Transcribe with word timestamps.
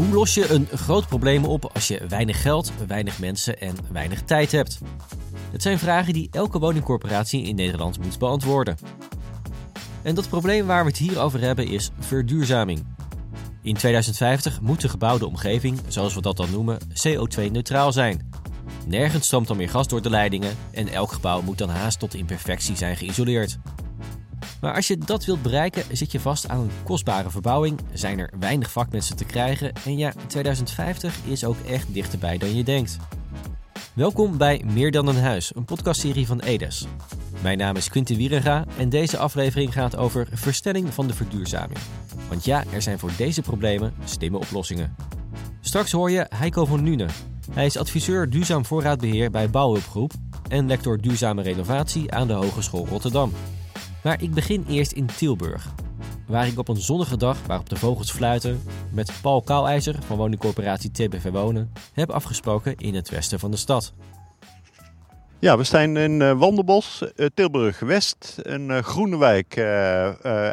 Hoe 0.00 0.14
los 0.14 0.34
je 0.34 0.50
een 0.50 0.66
groot 0.66 1.06
probleem 1.06 1.44
op 1.44 1.70
als 1.74 1.88
je 1.88 2.06
weinig 2.08 2.42
geld, 2.42 2.72
weinig 2.86 3.18
mensen 3.18 3.60
en 3.60 3.74
weinig 3.92 4.22
tijd 4.22 4.52
hebt? 4.52 4.78
Het 5.52 5.62
zijn 5.62 5.78
vragen 5.78 6.12
die 6.12 6.28
elke 6.30 6.58
woningcorporatie 6.58 7.42
in 7.42 7.54
Nederland 7.54 7.98
moet 8.02 8.18
beantwoorden. 8.18 8.76
En 10.02 10.14
dat 10.14 10.28
probleem 10.28 10.66
waar 10.66 10.84
we 10.84 10.88
het 10.88 10.98
hier 10.98 11.20
over 11.20 11.40
hebben 11.40 11.66
is 11.66 11.90
verduurzaming. 11.98 12.86
In 13.62 13.74
2050 13.74 14.60
moet 14.60 14.80
de 14.80 14.88
gebouwde 14.88 15.26
omgeving, 15.26 15.80
zoals 15.88 16.14
we 16.14 16.20
dat 16.20 16.36
dan 16.36 16.50
noemen, 16.50 16.78
CO2-neutraal 16.80 17.92
zijn. 17.92 18.30
Nergens 18.86 19.26
stroomt 19.26 19.46
dan 19.46 19.56
meer 19.56 19.70
gas 19.70 19.88
door 19.88 20.02
de 20.02 20.10
leidingen 20.10 20.56
en 20.70 20.88
elk 20.88 21.12
gebouw 21.12 21.42
moet 21.42 21.58
dan 21.58 21.70
haast 21.70 21.98
tot 21.98 22.14
imperfectie 22.14 22.76
zijn 22.76 22.96
geïsoleerd. 22.96 23.58
Maar 24.60 24.74
als 24.74 24.86
je 24.86 24.98
dat 24.98 25.24
wilt 25.24 25.42
bereiken, 25.42 25.84
zit 25.92 26.12
je 26.12 26.20
vast 26.20 26.48
aan 26.48 26.60
een 26.60 26.70
kostbare 26.84 27.30
verbouwing, 27.30 27.80
zijn 27.92 28.18
er 28.18 28.32
weinig 28.38 28.70
vakmensen 28.70 29.16
te 29.16 29.24
krijgen 29.24 29.72
en 29.84 29.96
ja, 29.96 30.12
2050 30.26 31.18
is 31.24 31.44
ook 31.44 31.56
echt 31.66 31.94
dichterbij 31.94 32.38
dan 32.38 32.54
je 32.54 32.64
denkt. 32.64 32.96
Welkom 33.92 34.36
bij 34.36 34.64
Meer 34.72 34.90
dan 34.90 35.06
een 35.06 35.18
huis, 35.20 35.54
een 35.54 35.64
podcastserie 35.64 36.26
van 36.26 36.40
Edes. 36.40 36.86
Mijn 37.42 37.58
naam 37.58 37.76
is 37.76 37.88
Quinten 37.88 38.16
Wierenga 38.16 38.64
en 38.78 38.88
deze 38.88 39.18
aflevering 39.18 39.72
gaat 39.72 39.96
over 39.96 40.28
verstelling 40.32 40.94
van 40.94 41.06
de 41.06 41.14
verduurzaming. 41.14 41.78
Want 42.28 42.44
ja, 42.44 42.64
er 42.72 42.82
zijn 42.82 42.98
voor 42.98 43.10
deze 43.16 43.42
problemen 43.42 43.94
slimme 44.04 44.38
oplossingen. 44.38 44.94
Straks 45.60 45.92
hoor 45.92 46.10
je 46.10 46.26
Heiko 46.34 46.64
van 46.64 46.82
Nune. 46.82 47.06
Hij 47.52 47.66
is 47.66 47.76
adviseur 47.76 48.30
duurzaam 48.30 48.64
voorraadbeheer 48.64 49.30
bij 49.30 49.50
Bouwhulpgroep 49.50 50.12
en 50.48 50.66
lector 50.66 51.00
duurzame 51.00 51.42
renovatie 51.42 52.12
aan 52.12 52.26
de 52.26 52.32
Hogeschool 52.32 52.86
Rotterdam. 52.86 53.32
Maar 54.02 54.22
ik 54.22 54.34
begin 54.34 54.64
eerst 54.68 54.92
in 54.92 55.06
Tilburg, 55.06 55.74
waar 56.26 56.46
ik 56.46 56.58
op 56.58 56.68
een 56.68 56.76
zonnige 56.76 57.16
dag 57.16 57.46
waarop 57.46 57.68
de 57.68 57.76
vogels 57.76 58.10
fluiten 58.10 58.62
met 58.92 59.12
Paul 59.22 59.42
Kouwijzer 59.42 59.96
van 60.06 60.16
woningcorporatie 60.16 60.90
TBV 60.90 61.30
Wonen 61.30 61.72
heb 61.92 62.10
afgesproken 62.10 62.76
in 62.76 62.94
het 62.94 63.10
westen 63.10 63.38
van 63.38 63.50
de 63.50 63.56
stad. 63.56 63.92
Ja, 65.38 65.56
we 65.56 65.64
staan 65.64 65.96
in 65.96 66.20
uh, 66.20 66.38
Wandelbos, 66.38 67.02
uh, 67.16 67.26
Tilburg 67.34 67.80
West, 67.80 68.38
een 68.42 68.68
uh, 68.68 68.78
groene 68.78 69.18
wijk 69.18 69.58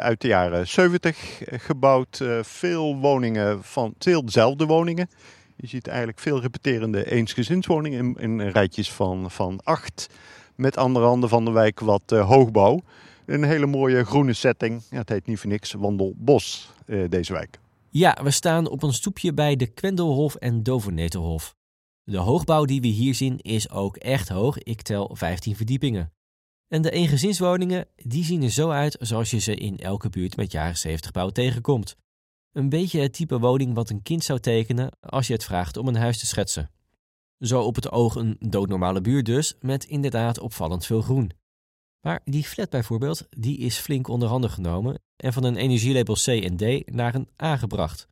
uit 0.00 0.20
de 0.20 0.28
jaren 0.28 0.68
70 0.68 1.42
gebouwd. 1.50 2.24
veel 2.42 2.96
woningen 2.96 3.64
van, 3.64 3.94
veel 3.98 4.24
dezelfde 4.24 4.66
woningen. 4.66 5.08
Je 5.56 5.66
ziet 5.66 5.86
eigenlijk 5.88 6.18
veel 6.18 6.40
repeterende 6.40 7.10
eensgezinswoningen 7.10 7.98
in, 7.98 8.40
in 8.40 8.48
rijtjes 8.48 8.92
van, 8.92 9.30
van 9.30 9.60
acht. 9.64 10.06
Met 10.54 10.76
andere 10.76 11.06
handen 11.06 11.28
van 11.28 11.44
de 11.44 11.50
wijk 11.50 11.80
wat 11.80 12.10
hoogbouw. 12.10 12.82
Een 13.28 13.44
hele 13.44 13.66
mooie 13.66 14.04
groene 14.04 14.32
setting. 14.32 14.82
Ja, 14.90 14.98
het 14.98 15.08
heet 15.08 15.26
niet 15.26 15.38
voor 15.38 15.50
niks 15.50 15.72
Wandelbos, 15.72 16.72
deze 17.08 17.32
wijk. 17.32 17.58
Ja, 17.90 18.18
we 18.22 18.30
staan 18.30 18.68
op 18.68 18.82
een 18.82 18.92
stoepje 18.92 19.34
bij 19.34 19.56
de 19.56 19.66
Kwendelhof 19.66 20.34
en 20.34 20.62
Dovernetelhof. 20.62 21.54
De 22.02 22.16
hoogbouw 22.16 22.64
die 22.64 22.80
we 22.80 22.86
hier 22.86 23.14
zien 23.14 23.38
is 23.38 23.70
ook 23.70 23.96
echt 23.96 24.28
hoog. 24.28 24.58
Ik 24.58 24.82
tel 24.82 25.10
15 25.12 25.56
verdiepingen. 25.56 26.12
En 26.68 26.82
de 26.82 26.90
eengezinswoningen 26.90 27.86
die 27.96 28.24
zien 28.24 28.42
er 28.42 28.50
zo 28.50 28.70
uit 28.70 28.96
zoals 29.00 29.30
je 29.30 29.38
ze 29.38 29.54
in 29.54 29.78
elke 29.78 30.08
buurt 30.08 30.36
met 30.36 30.52
jaren 30.52 30.76
70 30.76 31.10
bouw 31.10 31.28
tegenkomt. 31.28 31.96
Een 32.52 32.68
beetje 32.68 33.00
het 33.00 33.12
type 33.12 33.38
woning 33.38 33.74
wat 33.74 33.90
een 33.90 34.02
kind 34.02 34.24
zou 34.24 34.40
tekenen 34.40 34.96
als 35.00 35.26
je 35.26 35.32
het 35.32 35.44
vraagt 35.44 35.76
om 35.76 35.88
een 35.88 35.96
huis 35.96 36.18
te 36.18 36.26
schetsen. 36.26 36.70
Zo 37.38 37.62
op 37.62 37.74
het 37.74 37.90
oog 37.90 38.14
een 38.14 38.36
doodnormale 38.40 39.00
buurt 39.00 39.26
dus, 39.26 39.54
met 39.60 39.84
inderdaad 39.84 40.38
opvallend 40.38 40.86
veel 40.86 41.02
groen. 41.02 41.30
Maar 42.00 42.20
die 42.24 42.44
flat 42.44 42.70
bijvoorbeeld, 42.70 43.26
die 43.30 43.58
is 43.58 43.78
flink 43.78 44.08
onder 44.08 44.28
handen 44.28 44.50
genomen 44.50 45.00
en 45.16 45.32
van 45.32 45.44
een 45.44 45.56
energielabel 45.56 46.14
C 46.14 46.26
en 46.26 46.56
D 46.56 46.90
naar 46.90 47.14
een 47.14 47.28
A 47.42 47.56
gebracht. 47.56 48.08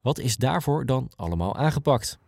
Wat 0.00 0.18
is 0.18 0.36
daarvoor 0.36 0.86
dan 0.86 1.10
allemaal 1.16 1.56
aangepakt? 1.56 2.18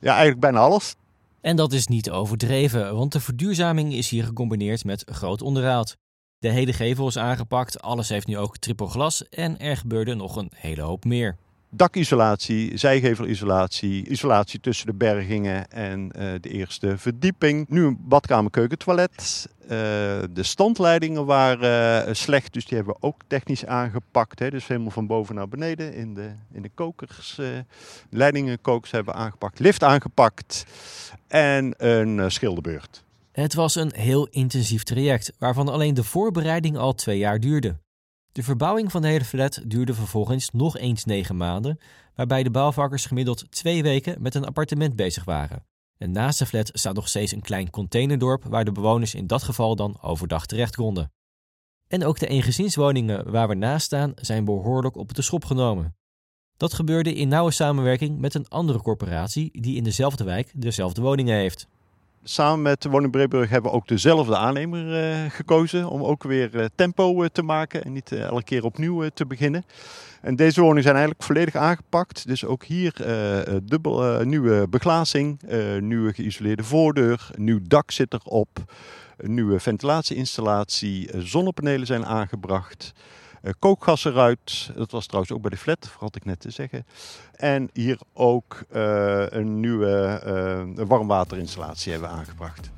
Ja, 0.00 0.10
eigenlijk 0.10 0.40
bijna 0.40 0.58
alles. 0.58 0.96
En 1.40 1.56
dat 1.56 1.72
is 1.72 1.86
niet 1.86 2.10
overdreven, 2.10 2.96
want 2.96 3.12
de 3.12 3.20
verduurzaming 3.20 3.92
is 3.92 4.10
hier 4.10 4.24
gecombineerd 4.24 4.84
met 4.84 5.04
groot 5.10 5.42
onderhoud. 5.42 5.96
De 6.38 6.48
hele 6.48 6.72
gevel 6.72 7.08
is 7.08 7.18
aangepakt, 7.18 7.80
alles 7.80 8.08
heeft 8.08 8.26
nu 8.26 8.38
ook 8.38 8.56
triple 8.56 8.88
glas 8.88 9.28
en 9.28 9.58
er 9.58 9.76
gebeurde 9.76 10.14
nog 10.14 10.36
een 10.36 10.52
hele 10.54 10.82
hoop 10.82 11.04
meer 11.04 11.36
dakisolatie, 11.70 12.76
zijgevelisolatie, 12.76 14.08
isolatie 14.08 14.60
tussen 14.60 14.86
de 14.86 14.94
bergingen 14.94 15.70
en 15.70 16.00
uh, 16.16 16.32
de 16.40 16.48
eerste 16.48 16.98
verdieping. 16.98 17.68
Nu 17.68 17.84
een 17.84 17.98
badkamer, 18.00 18.50
keuken, 18.50 18.78
toilet. 18.78 19.48
Uh, 19.62 19.68
de 20.30 20.42
standleidingen 20.42 21.24
waren 21.26 22.08
uh, 22.08 22.14
slecht, 22.14 22.52
dus 22.52 22.64
die 22.66 22.76
hebben 22.76 22.94
we 22.94 23.06
ook 23.06 23.20
technisch 23.26 23.66
aangepakt. 23.66 24.38
Hè. 24.38 24.50
Dus 24.50 24.66
helemaal 24.66 24.90
van 24.90 25.06
boven 25.06 25.34
naar 25.34 25.48
beneden 25.48 25.94
in 25.94 26.14
de, 26.14 26.30
in 26.52 26.62
de 26.62 26.70
kokers. 26.74 27.38
leidingenkokers 28.10 28.90
hebben 28.90 29.14
we 29.14 29.20
aangepakt, 29.20 29.58
lift 29.58 29.82
aangepakt 29.82 30.64
en 31.28 31.74
een 31.76 32.30
schilderbeurt. 32.30 33.04
Het 33.32 33.54
was 33.54 33.74
een 33.74 33.92
heel 33.94 34.26
intensief 34.26 34.82
traject, 34.82 35.32
waarvan 35.38 35.68
alleen 35.68 35.94
de 35.94 36.04
voorbereiding 36.04 36.76
al 36.76 36.94
twee 36.94 37.18
jaar 37.18 37.40
duurde. 37.40 37.76
De 38.32 38.42
verbouwing 38.42 38.90
van 38.90 39.02
de 39.02 39.08
hele 39.08 39.24
flat 39.24 39.62
duurde 39.66 39.94
vervolgens 39.94 40.50
nog 40.50 40.76
eens 40.76 41.04
negen 41.04 41.36
maanden, 41.36 41.78
waarbij 42.14 42.42
de 42.42 42.50
bouwvakkers 42.50 43.06
gemiddeld 43.06 43.50
twee 43.50 43.82
weken 43.82 44.22
met 44.22 44.34
een 44.34 44.44
appartement 44.44 44.96
bezig 44.96 45.24
waren. 45.24 45.64
En 45.98 46.10
naast 46.10 46.38
de 46.38 46.46
flat 46.46 46.70
staat 46.72 46.94
nog 46.94 47.08
steeds 47.08 47.32
een 47.32 47.40
klein 47.40 47.70
containerdorp 47.70 48.44
waar 48.44 48.64
de 48.64 48.72
bewoners 48.72 49.14
in 49.14 49.26
dat 49.26 49.42
geval 49.42 49.76
dan 49.76 50.02
overdag 50.02 50.46
terecht 50.46 50.76
konden. 50.76 51.12
En 51.86 52.04
ook 52.04 52.18
de 52.18 52.26
eengezinswoningen 52.26 53.30
waar 53.30 53.48
we 53.48 53.54
naast 53.54 53.84
staan 53.86 54.12
zijn 54.14 54.44
behoorlijk 54.44 54.96
op 54.96 55.14
de 55.14 55.22
schop 55.22 55.44
genomen. 55.44 55.96
Dat 56.56 56.74
gebeurde 56.74 57.14
in 57.14 57.28
nauwe 57.28 57.50
samenwerking 57.50 58.18
met 58.18 58.34
een 58.34 58.48
andere 58.48 58.82
corporatie 58.82 59.60
die 59.60 59.76
in 59.76 59.84
dezelfde 59.84 60.24
wijk 60.24 60.52
dezelfde 60.54 61.00
woningen 61.00 61.36
heeft. 61.36 61.68
Samen 62.22 62.62
met 62.62 62.84
Woning 62.84 63.12
Breeburg 63.12 63.50
hebben 63.50 63.70
we 63.70 63.76
ook 63.76 63.88
dezelfde 63.88 64.36
aannemer 64.36 65.10
uh, 65.10 65.30
gekozen 65.30 65.88
om 65.88 66.02
ook 66.02 66.22
weer 66.22 66.54
uh, 66.54 66.64
tempo 66.74 67.22
uh, 67.22 67.28
te 67.32 67.42
maken 67.42 67.84
en 67.84 67.92
niet 67.92 68.12
elke 68.12 68.42
keer 68.44 68.64
opnieuw 68.64 69.08
te 69.14 69.26
beginnen. 69.26 69.64
En 70.20 70.36
deze 70.36 70.60
woningen 70.60 70.82
zijn 70.82 70.94
eigenlijk 70.94 71.24
volledig 71.24 71.56
aangepakt. 71.56 72.26
Dus 72.26 72.44
ook 72.44 72.64
hier 72.64 72.92
dubbel, 73.62 74.24
nieuwe 74.24 74.68
beglazing, 74.68 75.40
nieuwe 75.80 76.12
geïsoleerde 76.12 76.64
voordeur, 76.64 77.30
nieuw 77.36 77.58
dak 77.62 77.90
zit 77.90 78.12
erop, 78.12 78.48
nieuwe 79.16 79.60
ventilatieinstallatie, 79.60 81.10
zonnepanelen 81.18 81.86
zijn 81.86 82.06
aangebracht. 82.06 82.92
Uh, 83.42 83.52
kookgas 83.58 84.04
eruit. 84.04 84.70
Dat 84.74 84.90
was 84.90 85.06
trouwens 85.06 85.32
ook 85.32 85.40
bij 85.40 85.50
de 85.50 85.56
flat, 85.56 85.90
had 85.98 86.16
ik 86.16 86.24
net 86.24 86.40
te 86.40 86.50
zeggen. 86.50 86.86
En 87.32 87.70
hier 87.72 87.98
ook 88.12 88.62
uh, 88.72 89.24
een 89.28 89.60
nieuwe 89.60 90.22
uh, 90.78 90.86
warmwaterinstallatie 90.86 91.92
hebben 91.92 92.10
aangebracht. 92.10 92.70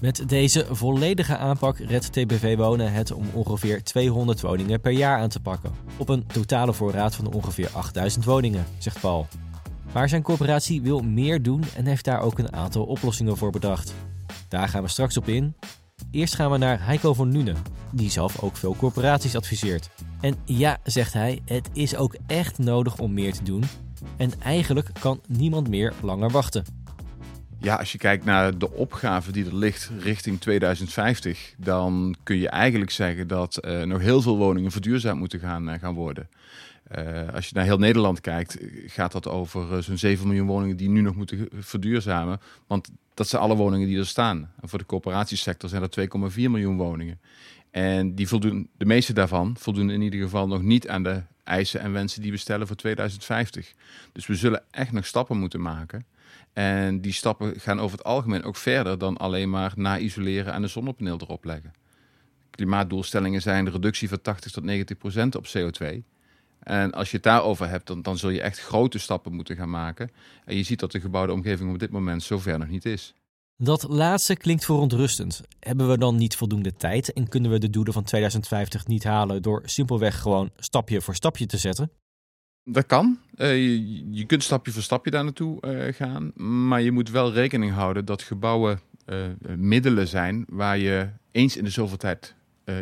Met 0.00 0.28
deze 0.28 0.66
volledige 0.70 1.36
aanpak 1.36 1.78
redt 1.78 2.12
TBV 2.12 2.56
Wonen 2.56 2.92
het 2.92 3.12
om 3.12 3.26
ongeveer 3.32 3.82
200 3.82 4.40
woningen 4.40 4.80
per 4.80 4.92
jaar 4.92 5.18
aan 5.18 5.28
te 5.28 5.40
pakken. 5.40 5.72
Op 5.96 6.08
een 6.08 6.26
totale 6.26 6.72
voorraad 6.72 7.14
van 7.14 7.32
ongeveer 7.32 7.70
8000 7.72 8.24
woningen, 8.24 8.66
zegt 8.78 9.00
Paul. 9.00 9.26
Maar 9.92 10.08
zijn 10.08 10.22
corporatie 10.22 10.82
wil 10.82 11.00
meer 11.00 11.42
doen 11.42 11.64
en 11.76 11.86
heeft 11.86 12.04
daar 12.04 12.20
ook 12.20 12.38
een 12.38 12.52
aantal 12.52 12.84
oplossingen 12.84 13.36
voor 13.36 13.50
bedacht. 13.50 13.94
Daar 14.48 14.68
gaan 14.68 14.82
we 14.82 14.88
straks 14.88 15.16
op 15.16 15.28
in. 15.28 15.54
Eerst 16.10 16.34
gaan 16.34 16.50
we 16.50 16.58
naar 16.58 16.86
Heiko 16.86 17.14
van 17.14 17.28
Nune, 17.28 17.54
die 17.92 18.10
zelf 18.10 18.42
ook 18.42 18.56
veel 18.56 18.76
corporaties 18.76 19.36
adviseert. 19.36 19.90
En 20.20 20.34
ja, 20.44 20.78
zegt 20.84 21.12
hij, 21.12 21.42
het 21.44 21.70
is 21.72 21.96
ook 21.96 22.14
echt 22.26 22.58
nodig 22.58 22.98
om 22.98 23.14
meer 23.14 23.32
te 23.32 23.42
doen. 23.42 23.64
En 24.16 24.32
eigenlijk 24.40 24.90
kan 25.00 25.20
niemand 25.26 25.68
meer 25.68 25.92
langer 26.02 26.30
wachten. 26.30 26.64
Ja, 27.58 27.74
als 27.74 27.92
je 27.92 27.98
kijkt 27.98 28.24
naar 28.24 28.58
de 28.58 28.70
opgave 28.72 29.32
die 29.32 29.46
er 29.46 29.56
ligt 29.56 29.90
richting 29.98 30.40
2050, 30.40 31.54
dan 31.56 32.16
kun 32.22 32.36
je 32.36 32.48
eigenlijk 32.48 32.90
zeggen 32.90 33.26
dat 33.26 33.58
uh, 33.64 33.82
nog 33.82 34.00
heel 34.00 34.22
veel 34.22 34.36
woningen 34.36 34.70
verduurzaamd 34.70 35.18
moeten 35.18 35.40
gaan, 35.40 35.68
uh, 35.68 35.78
gaan 35.78 35.94
worden. 35.94 36.28
Uh, 36.98 37.34
als 37.34 37.46
je 37.48 37.54
naar 37.54 37.64
heel 37.64 37.78
Nederland 37.78 38.20
kijkt, 38.20 38.58
gaat 38.86 39.12
dat 39.12 39.28
over 39.28 39.82
zo'n 39.82 39.98
7 39.98 40.26
miljoen 40.26 40.46
woningen 40.46 40.76
die 40.76 40.88
nu 40.88 41.00
nog 41.00 41.14
moeten 41.14 41.48
verduurzamen. 41.52 42.40
Want 42.66 42.90
dat 43.14 43.28
zijn 43.28 43.42
alle 43.42 43.56
woningen 43.56 43.88
die 43.88 43.98
er 43.98 44.06
staan. 44.06 44.52
En 44.60 44.68
voor 44.68 44.78
de 44.78 44.86
coöperatiesector 44.86 45.68
zijn 45.68 45.82
er 45.82 46.08
2,4 46.30 46.34
miljoen 46.34 46.76
woningen. 46.76 47.20
En 47.70 48.14
die 48.14 48.28
voldoen, 48.28 48.68
de 48.76 48.84
meeste 48.84 49.12
daarvan 49.12 49.56
voldoen 49.58 49.90
in 49.90 50.00
ieder 50.00 50.20
geval 50.20 50.46
nog 50.46 50.62
niet 50.62 50.88
aan 50.88 51.02
de 51.02 51.22
eisen 51.44 51.80
en 51.80 51.92
wensen 51.92 52.22
die 52.22 52.30
we 52.30 52.36
stellen 52.36 52.66
voor 52.66 52.76
2050. 52.76 53.74
Dus 54.12 54.26
we 54.26 54.34
zullen 54.34 54.62
echt 54.70 54.92
nog 54.92 55.06
stappen 55.06 55.38
moeten 55.38 55.60
maken. 55.60 56.06
En 56.52 57.00
die 57.00 57.12
stappen 57.12 57.60
gaan 57.60 57.80
over 57.80 57.98
het 57.98 58.06
algemeen 58.06 58.42
ook 58.42 58.56
verder 58.56 58.98
dan 58.98 59.16
alleen 59.16 59.50
maar 59.50 59.72
na-isoleren 59.76 60.52
en 60.52 60.62
een 60.62 60.68
zonnepaneel 60.68 61.18
erop 61.20 61.44
leggen. 61.44 61.72
Klimaatdoelstellingen 62.50 63.42
zijn 63.42 63.64
de 63.64 63.70
reductie 63.70 64.08
van 64.08 64.20
80 64.20 64.52
tot 64.52 64.64
90 64.64 64.98
procent 64.98 65.36
op 65.36 65.46
CO2. 65.46 66.02
En 66.60 66.92
als 66.92 67.10
je 67.10 67.16
het 67.16 67.24
daarover 67.24 67.68
hebt, 67.68 67.86
dan, 67.86 68.02
dan 68.02 68.18
zul 68.18 68.30
je 68.30 68.40
echt 68.40 68.60
grote 68.60 68.98
stappen 68.98 69.32
moeten 69.32 69.56
gaan 69.56 69.70
maken. 69.70 70.10
En 70.44 70.56
je 70.56 70.62
ziet 70.62 70.80
dat 70.80 70.92
de 70.92 71.00
gebouwde 71.00 71.32
omgeving 71.32 71.72
op 71.72 71.78
dit 71.78 71.90
moment 71.90 72.22
zover 72.22 72.58
nog 72.58 72.68
niet 72.68 72.84
is. 72.84 73.14
Dat 73.56 73.88
laatste 73.88 74.36
klinkt 74.36 74.64
verontrustend. 74.64 75.40
Hebben 75.58 75.88
we 75.88 75.98
dan 75.98 76.16
niet 76.16 76.36
voldoende 76.36 76.74
tijd 76.74 77.12
en 77.12 77.28
kunnen 77.28 77.50
we 77.50 77.58
de 77.58 77.70
doelen 77.70 77.92
van 77.92 78.04
2050 78.04 78.86
niet 78.86 79.04
halen 79.04 79.42
door 79.42 79.62
simpelweg 79.64 80.20
gewoon 80.20 80.50
stapje 80.56 81.00
voor 81.00 81.14
stapje 81.14 81.46
te 81.46 81.58
zetten? 81.58 81.90
Dat 82.64 82.86
kan. 82.86 83.18
Uh, 83.34 83.56
je, 83.56 84.10
je, 84.14 84.26
kunt 84.26 84.42
stapje 84.42 84.72
voor 84.72 84.82
stapje 84.82 85.10
daar 85.10 85.24
naartoe 85.24 85.62
uh, 85.66 85.94
gaan. 85.94 86.32
Maar 86.66 86.80
je 86.80 86.92
moet 86.92 87.10
wel 87.10 87.32
rekening 87.32 87.72
houden 87.72 88.04
dat 88.04 88.22
gebouwen 88.22 88.80
uh, 89.06 89.16
middelen 89.56 90.08
zijn 90.08 90.44
waar 90.48 90.78
je 90.78 91.08
eens 91.30 91.56
in 91.56 91.64
de 91.64 91.70
zoveel 91.70 91.96
tijd 91.96 92.34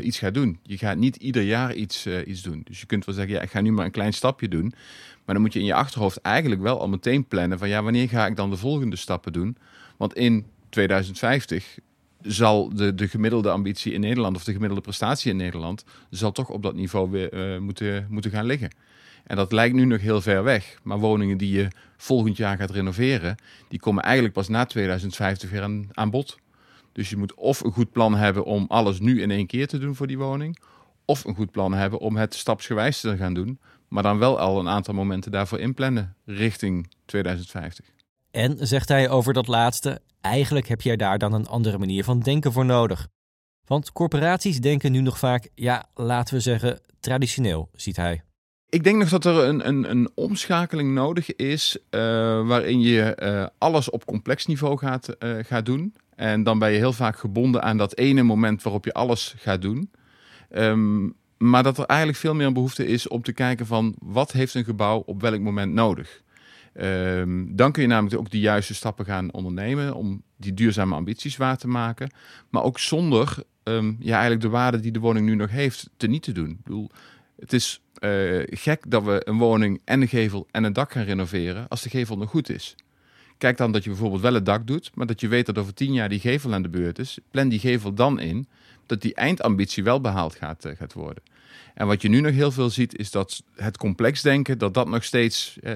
iets 0.03 0.19
gaat 0.19 0.35
doen. 0.35 0.59
Je 0.63 0.79
gaat 0.79 0.97
niet 0.97 1.17
ieder 1.17 1.43
jaar 1.43 1.75
iets, 1.75 2.07
iets 2.07 2.43
doen. 2.43 2.63
Dus 2.65 2.81
je 2.81 2.87
kunt 2.87 3.05
wel 3.05 3.15
zeggen, 3.15 3.35
ja, 3.35 3.41
ik 3.41 3.51
ga 3.51 3.61
nu 3.61 3.73
maar 3.73 3.85
een 3.85 3.91
klein 3.91 4.13
stapje 4.13 4.49
doen. 4.49 4.73
Maar 5.25 5.35
dan 5.35 5.41
moet 5.41 5.53
je 5.53 5.59
in 5.59 5.65
je 5.65 5.75
achterhoofd 5.75 6.21
eigenlijk 6.21 6.61
wel 6.61 6.81
al 6.81 6.89
meteen 6.89 7.27
plannen 7.27 7.59
van 7.59 7.69
ja, 7.69 7.83
wanneer 7.83 8.09
ga 8.09 8.27
ik 8.27 8.37
dan 8.37 8.51
de 8.51 8.57
volgende 8.57 8.97
stappen 8.97 9.33
doen? 9.33 9.57
Want 9.97 10.15
in 10.15 10.47
2050 10.69 11.79
zal 12.23 12.75
de, 12.75 12.95
de 12.95 13.09
gemiddelde 13.09 13.51
ambitie 13.51 13.93
in 13.93 14.01
Nederland 14.01 14.37
of 14.37 14.45
de 14.45 14.53
gemiddelde 14.53 14.83
prestatie 14.83 15.31
in 15.31 15.37
Nederland 15.37 15.85
zal 16.11 16.33
toch 16.33 16.49
op 16.49 16.63
dat 16.63 16.75
niveau 16.75 17.11
weer 17.11 17.63
moeten, 17.63 18.07
moeten 18.09 18.31
gaan 18.31 18.47
liggen. 18.47 18.71
En 19.29 19.37
dat 19.37 19.53
lijkt 19.53 19.75
nu 19.75 19.85
nog 19.85 20.01
heel 20.01 20.21
ver 20.21 20.43
weg. 20.43 20.79
Maar 20.83 20.99
woningen 20.99 21.39
die 21.39 21.53
je 21.53 21.69
volgend 21.97 22.37
jaar 22.37 22.57
gaat 22.57 22.71
renoveren, 22.71 23.37
die 23.69 23.81
komen 23.81 24.03
eigenlijk 24.03 24.35
pas 24.35 24.49
na 24.49 24.65
2050 24.65 25.51
weer 25.51 25.63
aan, 25.63 25.89
aan 25.93 26.11
bod. 26.11 26.39
Dus 26.93 27.11
je 27.11 27.17
moet 27.17 27.35
of 27.35 27.61
een 27.61 27.73
goed 27.73 27.93
plan 27.93 28.15
hebben 28.15 28.45
om 28.45 28.65
alles 28.69 29.01
nu 29.01 29.23
in 29.23 29.31
één 29.31 29.47
keer 29.47 29.67
te 29.67 29.79
doen 29.79 29.95
voor 29.95 30.07
die 30.07 30.19
woning, 30.19 30.59
of 31.05 31.25
een 31.25 31.35
goed 31.35 31.51
plan 31.51 31.73
hebben 31.73 31.99
om 31.99 32.17
het 32.17 32.35
stapsgewijs 32.35 33.01
te 33.01 33.17
gaan 33.17 33.35
doen, 33.35 33.59
maar 33.89 34.03
dan 34.03 34.19
wel 34.19 34.39
al 34.39 34.59
een 34.59 34.69
aantal 34.69 34.95
momenten 34.95 35.33
daarvoor 35.33 35.59
inplannen 35.59 36.15
richting 36.25 36.91
2050. 37.05 37.85
En 38.31 38.67
zegt 38.67 38.89
hij 38.89 39.11
over 39.11 39.33
dat 39.33 39.47
laatste, 39.47 40.01
eigenlijk 40.21 40.69
heb 40.69 40.81
je 40.81 40.97
daar 40.97 41.19
dan 41.19 41.33
een 41.33 41.47
andere 41.47 41.79
manier 41.79 42.05
van 42.05 42.21
denken 42.21 42.53
voor 42.53 42.65
nodig. 42.65 43.09
Want 43.67 43.93
corporaties 43.93 44.61
denken 44.61 44.93
nu 44.93 45.01
nog 45.01 45.19
vaak, 45.19 45.49
ja, 45.55 45.87
laten 45.95 46.35
we 46.35 46.41
zeggen, 46.41 46.81
traditioneel, 47.01 47.69
ziet 47.73 47.97
hij. 47.97 48.23
Ik 48.69 48.85
denk 48.85 48.99
nog 48.99 49.09
dat 49.09 49.25
er 49.25 49.37
een, 49.37 49.69
een, 49.69 49.91
een 49.91 50.11
omschakeling 50.15 50.95
nodig 50.95 51.37
is 51.37 51.77
uh, 51.91 52.01
waarin 52.47 52.81
je 52.81 53.19
uh, 53.23 53.47
alles 53.59 53.91
op 53.91 54.05
complex 54.05 54.47
niveau 54.47 54.79
gaat, 54.79 55.17
uh, 55.19 55.45
gaat 55.45 55.67
doen. 55.67 55.95
En 56.19 56.43
dan 56.43 56.59
ben 56.59 56.71
je 56.71 56.79
heel 56.79 56.93
vaak 56.93 57.19
gebonden 57.19 57.63
aan 57.63 57.77
dat 57.77 57.97
ene 57.97 58.23
moment 58.23 58.63
waarop 58.63 58.85
je 58.85 58.93
alles 58.93 59.35
gaat 59.39 59.63
doen. 59.63 59.91
Um, 60.51 61.15
maar 61.37 61.63
dat 61.63 61.79
er 61.79 61.85
eigenlijk 61.85 62.19
veel 62.19 62.35
meer 62.35 62.47
een 62.47 62.53
behoefte 62.53 62.87
is 62.87 63.09
om 63.09 63.23
te 63.23 63.33
kijken 63.33 63.67
van 63.67 63.95
wat 63.99 64.33
heeft 64.33 64.55
een 64.55 64.65
gebouw 64.65 65.03
op 65.07 65.21
welk 65.21 65.41
moment 65.41 65.73
nodig. 65.73 66.23
Um, 66.75 67.57
dan 67.57 67.73
kun 67.73 67.83
je 67.83 67.89
namelijk 67.89 68.21
ook 68.21 68.31
de 68.31 68.41
juiste 68.41 68.75
stappen 68.75 69.05
gaan 69.05 69.33
ondernemen 69.33 69.95
om 69.95 70.23
die 70.37 70.55
duurzame 70.55 70.95
ambities 70.95 71.37
waar 71.37 71.57
te 71.57 71.69
maken. 71.69 72.11
Maar 72.51 72.63
ook 72.63 72.79
zonder 72.79 73.37
um, 73.65 73.97
ja, 74.01 74.13
eigenlijk 74.13 74.43
de 74.43 74.49
waarde 74.49 74.81
die 74.81 74.93
de 74.93 75.01
woning 75.01 75.27
nu 75.27 75.35
nog 75.35 75.51
heeft 75.51 75.91
te 75.97 76.07
niet 76.07 76.23
te 76.23 76.33
doen. 76.33 76.51
Ik 76.51 76.63
bedoel, 76.63 76.91
het 77.41 77.53
is 77.53 77.83
uh, 78.05 78.43
gek 78.47 78.91
dat 78.91 79.05
we 79.05 79.23
een 79.25 79.39
woning 79.39 79.81
en 79.85 80.01
een 80.01 80.09
gevel 80.09 80.47
en 80.51 80.65
een 80.65 80.73
dak 80.73 80.93
gaan 80.93 81.05
renoveren 81.05 81.69
als 81.69 81.83
de 81.83 81.91
gevel 81.91 82.17
nog 82.17 82.31
goed 82.31 82.51
is. 82.51 82.77
Kijk 83.39 83.57
dan 83.57 83.73
dat 83.73 83.85
je 83.85 83.91
bijvoorbeeld 83.91 84.23
wel 84.23 84.35
het 84.35 84.47
dak 84.47 84.67
doet, 84.67 84.91
maar 84.95 85.07
dat 85.07 85.21
je 85.21 85.29
weet 85.29 85.47
dat 85.47 85.59
over 85.59 85.75
tien 85.75 85.93
jaar 85.93 86.09
die 86.09 86.21
gevel 86.21 86.55
aan 86.55 86.63
de 86.63 86.69
beurt 86.69 86.99
is. 86.99 87.19
Plan 87.31 87.49
die 87.49 87.59
gevel 87.59 87.95
dan 87.95 88.21
in 88.21 88.47
dat 88.87 89.03
die 89.03 89.15
eindambitie 89.15 89.85
wel 89.85 90.01
behaald 90.01 90.35
gaat, 90.35 90.67
gaat 90.77 90.93
worden. 90.93 91.23
En 91.75 91.87
wat 91.87 92.03
je 92.03 92.09
nu 92.09 92.21
nog 92.21 92.33
heel 92.33 92.51
veel 92.51 92.71
ziet, 92.71 92.99
is 92.99 93.11
dat 93.11 93.43
het 93.55 93.77
complex 93.77 94.23
denken, 94.23 94.59
dat 94.59 94.75
dat 94.75 94.89
nog 94.89 95.05
steeds 95.05 95.59
uh, 95.63 95.75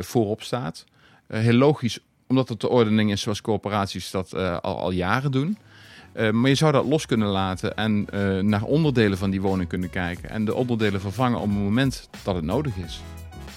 voorop 0.00 0.42
staat. 0.42 0.84
heel 1.26 1.52
logisch, 1.52 1.98
omdat 2.26 2.48
het 2.48 2.60
de 2.60 2.68
ordening 2.68 3.10
is 3.10 3.20
zoals 3.20 3.40
corporaties 3.40 4.10
dat 4.10 4.34
al, 4.34 4.78
al 4.78 4.90
jaren 4.90 5.30
doen. 5.30 5.58
Maar 6.32 6.48
je 6.48 6.54
zou 6.54 6.72
dat 6.72 6.86
los 6.86 7.06
kunnen 7.06 7.28
laten 7.28 7.76
en 7.76 8.06
naar 8.48 8.62
onderdelen 8.62 9.18
van 9.18 9.30
die 9.30 9.40
woning 9.40 9.68
kunnen 9.68 9.90
kijken. 9.90 10.30
En 10.30 10.44
de 10.44 10.54
onderdelen 10.54 11.00
vervangen 11.00 11.38
op 11.38 11.48
het 11.48 11.58
moment 11.58 12.08
dat 12.22 12.34
het 12.34 12.44
nodig 12.44 12.76
is. 12.76 13.00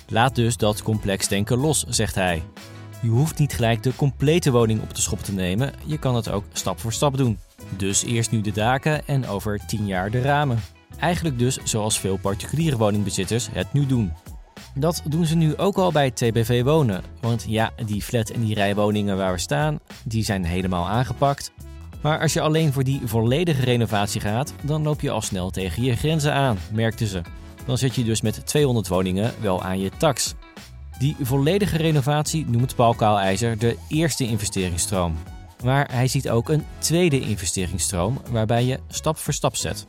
Laat 0.08 0.36
dus 0.36 0.58
dat 0.58 0.82
complex 0.82 1.28
denken 1.28 1.58
los, 1.58 1.86
zegt 1.88 2.16
hij. 2.16 2.44
Je 3.02 3.10
hoeft 3.10 3.40
niet 3.40 3.54
gelijk 3.54 3.84
de 3.84 3.96
complete 3.96 4.52
woning 4.52 4.82
op 4.82 4.96
de 4.96 5.02
schop 5.02 5.20
te 5.20 5.34
nemen. 5.34 5.74
Je 5.86 5.98
kan 5.98 6.16
het 6.16 6.30
ook 6.30 6.44
stap 6.54 6.80
voor 6.80 6.94
stap 6.94 7.18
doen. 7.18 7.40
Dus 7.78 8.04
eerst 8.04 8.32
nu 8.32 8.42
de 8.42 8.52
daken 8.52 9.08
en 9.08 9.28
over 9.28 9.60
10 9.68 9.86
jaar 9.86 10.12
de 10.12 10.22
ramen. 10.22 10.60
Eigenlijk 11.00 11.40
dus 11.40 11.58
zoals 11.64 12.00
veel 12.00 12.18
particuliere 12.18 12.78
woningbezitters 12.78 13.50
het 13.52 13.74
nu 13.74 13.86
doen. 13.86 14.14
Dat 14.76 15.02
doen 15.06 15.26
ze 15.26 15.36
nu 15.36 15.58
ook 15.58 15.78
al 15.78 15.92
bij 15.92 16.12
TBV 16.12 16.64
Wonen. 16.64 17.04
Want 17.22 17.46
ja, 17.48 17.72
die 17.86 18.02
flat 18.02 18.30
en 18.30 18.42
die 18.42 18.56
rijwoningen 18.56 19.18
waar 19.18 19.34
we 19.34 19.40
staan, 19.40 19.80
die 20.04 20.24
zijn 20.24 20.46
helemaal 20.46 20.88
aangepakt. 20.88 21.52
Maar 22.02 22.20
als 22.20 22.34
je 22.34 22.42
alleen 22.42 22.74
voor 22.74 22.84
die 22.84 23.02
volledige 23.06 23.62
renovatie 23.62 24.22
gaat, 24.22 24.54
dan 24.64 24.84
loop 24.84 25.02
je 25.02 25.12
al 25.12 25.22
snel 25.22 25.50
tegen 25.50 25.84
je 25.84 25.96
grenzen 25.96 26.34
aan, 26.34 26.58
merkten 26.72 27.08
ze. 27.08 27.22
Dan 27.66 27.78
zit 27.78 27.96
je 27.96 28.04
dus 28.04 28.22
met 28.22 28.46
200 28.46 28.88
woningen 28.88 29.34
wel 29.42 29.64
aan 29.64 29.80
je 29.80 29.92
tax. 29.98 30.36
Die 31.00 31.16
volledige 31.22 31.78
renovatie 31.78 32.46
noemt 32.48 32.76
Paul 32.76 32.96
Kaalijzer 32.96 33.58
de 33.58 33.78
eerste 33.88 34.24
investeringsstroom. 34.24 35.18
Maar 35.64 35.92
hij 35.92 36.08
ziet 36.08 36.30
ook 36.30 36.50
een 36.50 36.66
tweede 36.78 37.20
investeringsstroom 37.20 38.22
waarbij 38.32 38.64
je 38.64 38.80
stap 38.88 39.18
voor 39.18 39.34
stap 39.34 39.56
zet. 39.56 39.86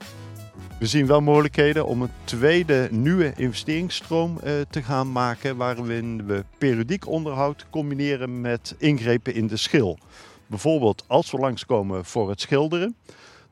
We 0.79 0.87
zien 0.87 1.07
wel 1.07 1.21
mogelijkheden 1.21 1.87
om 1.87 2.03
een 2.03 2.11
tweede 2.25 2.89
nieuwe 2.91 3.33
investeringsstroom 3.37 4.39
uh, 4.45 4.53
te 4.71 4.83
gaan 4.83 5.13
maken, 5.13 5.57
waarin 5.57 6.27
we 6.27 6.45
periodiek 6.59 7.07
onderhoud 7.07 7.67
combineren 7.71 8.41
met 8.41 8.75
ingrepen 8.79 9.35
in 9.35 9.47
de 9.47 9.57
schil. 9.57 9.99
Bijvoorbeeld 10.47 11.05
als 11.07 11.31
we 11.31 11.39
langskomen 11.39 12.05
voor 12.05 12.29
het 12.29 12.41
schilderen, 12.41 12.97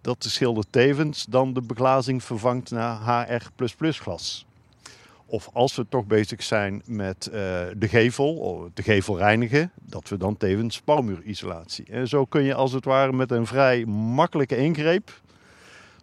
dat 0.00 0.22
de 0.22 0.28
schilder 0.28 0.64
tevens 0.70 1.26
dan 1.28 1.52
de 1.52 1.62
beglazing 1.62 2.24
vervangt 2.24 2.70
naar 2.70 3.26
HR++ 3.28 3.90
glas. 3.92 4.46
Of 5.26 5.48
als 5.52 5.76
we 5.76 5.86
toch 5.88 6.06
bezig 6.06 6.42
zijn 6.42 6.82
met 6.86 7.26
uh, 7.26 7.34
de 7.76 7.88
gevel, 7.88 8.70
de 8.74 8.82
gevel 8.82 9.18
reinigen, 9.18 9.72
dat 9.82 10.08
we 10.08 10.16
dan 10.16 10.36
tevens 10.36 10.74
spouwmuurisolatie. 10.74 11.84
En 11.90 12.08
zo 12.08 12.24
kun 12.24 12.42
je 12.42 12.54
als 12.54 12.72
het 12.72 12.84
ware 12.84 13.12
met 13.12 13.30
een 13.30 13.46
vrij 13.46 13.84
makkelijke 13.84 14.56
ingreep, 14.56 15.20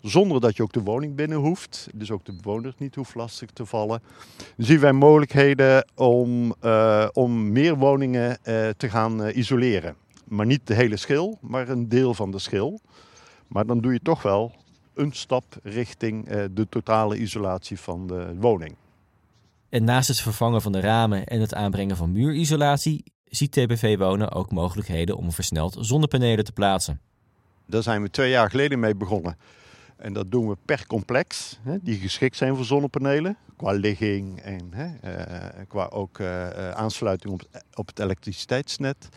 zonder 0.01 0.41
dat 0.41 0.55
je 0.55 0.63
ook 0.63 0.73
de 0.73 0.81
woning 0.81 1.15
binnen 1.15 1.37
hoeft, 1.37 1.87
dus 1.93 2.11
ook 2.11 2.25
de 2.25 2.33
bewoner 2.33 2.73
niet 2.77 2.95
hoeft 2.95 3.15
lastig 3.15 3.49
te 3.49 3.65
vallen, 3.65 4.01
zien 4.57 4.79
wij 4.79 4.93
mogelijkheden 4.93 5.87
om, 5.95 6.55
uh, 6.63 7.07
om 7.13 7.51
meer 7.51 7.75
woningen 7.75 8.29
uh, 8.29 8.69
te 8.77 8.89
gaan 8.89 9.29
isoleren 9.29 9.95
maar 10.33 10.45
niet 10.45 10.67
de 10.67 10.73
hele 10.73 10.97
schil, 10.97 11.37
maar 11.41 11.69
een 11.69 11.89
deel 11.89 12.13
van 12.13 12.31
de 12.31 12.39
schil. 12.39 12.79
Maar 13.47 13.65
dan 13.65 13.81
doe 13.81 13.93
je 13.93 13.99
toch 13.99 14.21
wel 14.21 14.51
een 14.93 15.11
stap 15.11 15.43
richting 15.63 16.29
de 16.53 16.67
totale 16.69 17.17
isolatie 17.17 17.79
van 17.79 18.07
de 18.07 18.35
woning. 18.39 18.75
En 19.73 19.83
naast 19.83 20.07
het 20.07 20.19
vervangen 20.19 20.61
van 20.61 20.71
de 20.71 20.79
ramen 20.79 21.25
en 21.25 21.39
het 21.39 21.53
aanbrengen 21.53 21.97
van 21.97 22.11
muurisolatie, 22.11 23.03
ziet 23.25 23.51
TBV 23.51 23.97
Wonen 23.97 24.31
ook 24.31 24.51
mogelijkheden 24.51 25.17
om 25.17 25.31
versneld 25.31 25.77
zonnepanelen 25.79 26.45
te 26.45 26.51
plaatsen. 26.51 27.01
Daar 27.65 27.83
zijn 27.83 28.01
we 28.01 28.09
twee 28.09 28.29
jaar 28.29 28.49
geleden 28.49 28.79
mee 28.79 28.95
begonnen. 28.95 29.37
En 29.97 30.13
dat 30.13 30.31
doen 30.31 30.47
we 30.47 30.57
per 30.65 30.87
complex, 30.87 31.59
hè, 31.63 31.77
die 31.81 31.99
geschikt 31.99 32.37
zijn 32.37 32.55
voor 32.55 32.65
zonnepanelen. 32.65 33.37
Qua 33.57 33.71
ligging 33.71 34.41
en 34.41 34.69
hè, 34.73 34.85
uh, 34.85 35.65
qua 35.67 35.85
ook 35.85 36.19
uh, 36.19 36.69
aansluiting 36.69 37.41
op, 37.73 37.87
het 37.87 37.99
elektriciteitsnet. 37.99 39.07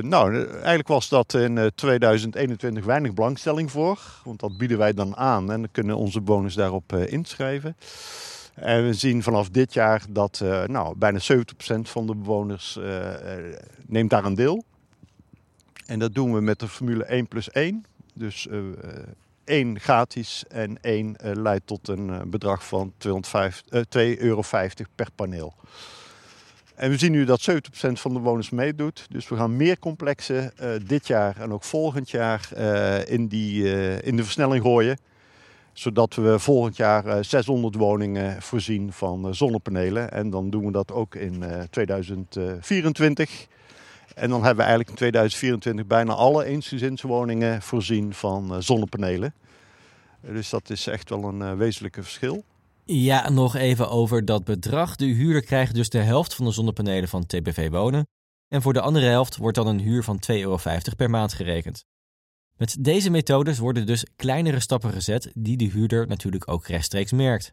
Nou, 0.00 0.46
eigenlijk 0.46 0.88
was 0.88 1.08
dat 1.08 1.34
in 1.34 1.70
2021 1.74 2.84
weinig 2.84 3.14
belangstelling 3.14 3.70
voor. 3.70 4.00
Want 4.24 4.40
dat 4.40 4.56
bieden 4.56 4.78
wij 4.78 4.92
dan 4.92 5.16
aan 5.16 5.52
en 5.52 5.60
dan 5.60 5.70
kunnen 5.70 5.96
onze 5.96 6.20
bewoners 6.20 6.54
daarop 6.54 6.92
inschrijven. 6.92 7.76
En 8.54 8.86
we 8.86 8.92
zien 8.92 9.22
vanaf 9.22 9.48
dit 9.48 9.72
jaar 9.72 10.02
dat 10.08 10.40
uh, 10.42 10.64
nou, 10.64 10.96
bijna 10.96 11.18
70% 11.18 11.24
van 11.82 12.06
de 12.06 12.14
bewoners 12.14 12.78
neemt 13.86 14.10
daar 14.10 14.24
een 14.24 14.34
deel. 14.34 14.64
En 15.86 15.98
dat 15.98 16.14
doen 16.14 16.32
we 16.32 16.40
met 16.40 16.58
de 16.58 16.68
formule 16.68 17.04
1 17.04 17.26
plus 17.26 17.50
1. 17.50 17.84
Dus 18.14 18.48
één 19.44 19.80
gratis 19.80 20.44
en 20.48 20.82
één 20.82 21.16
leidt 21.22 21.66
tot 21.66 21.88
een 21.88 22.30
bedrag 22.30 22.66
van 22.66 22.92
2,50 23.06 23.10
euro 24.18 24.42
per 24.94 25.08
paneel. 25.14 25.54
En 26.82 26.90
we 26.90 26.96
zien 26.96 27.12
nu 27.12 27.24
dat 27.24 27.50
70% 27.50 27.54
van 27.92 28.12
de 28.12 28.18
bewoners 28.18 28.50
meedoet. 28.50 29.06
Dus 29.10 29.28
we 29.28 29.36
gaan 29.36 29.56
meer 29.56 29.78
complexen 29.78 30.52
uh, 30.60 30.70
dit 30.86 31.06
jaar 31.06 31.40
en 31.40 31.52
ook 31.52 31.64
volgend 31.64 32.10
jaar 32.10 32.48
uh, 32.56 33.08
in, 33.08 33.26
die, 33.26 33.62
uh, 33.62 34.02
in 34.02 34.16
de 34.16 34.24
versnelling 34.24 34.62
gooien. 34.62 34.98
Zodat 35.72 36.14
we 36.14 36.38
volgend 36.38 36.76
jaar 36.76 37.24
600 37.24 37.74
woningen 37.74 38.42
voorzien 38.42 38.92
van 38.92 39.34
zonnepanelen. 39.34 40.10
En 40.10 40.30
dan 40.30 40.50
doen 40.50 40.66
we 40.66 40.72
dat 40.72 40.92
ook 40.92 41.14
in 41.14 41.44
2024. 41.70 43.46
En 44.14 44.28
dan 44.28 44.38
hebben 44.44 44.56
we 44.56 44.70
eigenlijk 44.70 44.90
in 44.90 44.96
2024 44.96 45.86
bijna 45.86 46.12
alle 46.12 46.44
eensgezinswoningen 46.44 47.62
voorzien 47.62 48.14
van 48.14 48.62
zonnepanelen. 48.62 49.34
Dus 50.20 50.50
dat 50.50 50.70
is 50.70 50.86
echt 50.86 51.10
wel 51.10 51.24
een 51.24 51.56
wezenlijke 51.56 52.02
verschil. 52.02 52.44
Ja, 52.84 53.30
nog 53.30 53.56
even 53.56 53.90
over 53.90 54.24
dat 54.24 54.44
bedrag. 54.44 54.96
De 54.96 55.04
huurder 55.04 55.42
krijgt 55.42 55.74
dus 55.74 55.88
de 55.88 55.98
helft 55.98 56.34
van 56.34 56.44
de 56.44 56.52
zonnepanelen 56.52 57.08
van 57.08 57.26
TBV 57.26 57.70
Wonen. 57.70 58.06
En 58.48 58.62
voor 58.62 58.72
de 58.72 58.80
andere 58.80 59.06
helft 59.06 59.36
wordt 59.36 59.56
dan 59.56 59.66
een 59.66 59.80
huur 59.80 60.02
van 60.02 60.20
2,50 60.32 60.36
euro 60.36 60.58
per 60.96 61.10
maand 61.10 61.32
gerekend. 61.32 61.84
Met 62.56 62.76
deze 62.80 63.10
methodes 63.10 63.58
worden 63.58 63.86
dus 63.86 64.06
kleinere 64.16 64.60
stappen 64.60 64.92
gezet 64.92 65.30
die 65.34 65.56
de 65.56 65.64
huurder 65.64 66.06
natuurlijk 66.06 66.50
ook 66.50 66.66
rechtstreeks 66.66 67.12
merkt. 67.12 67.52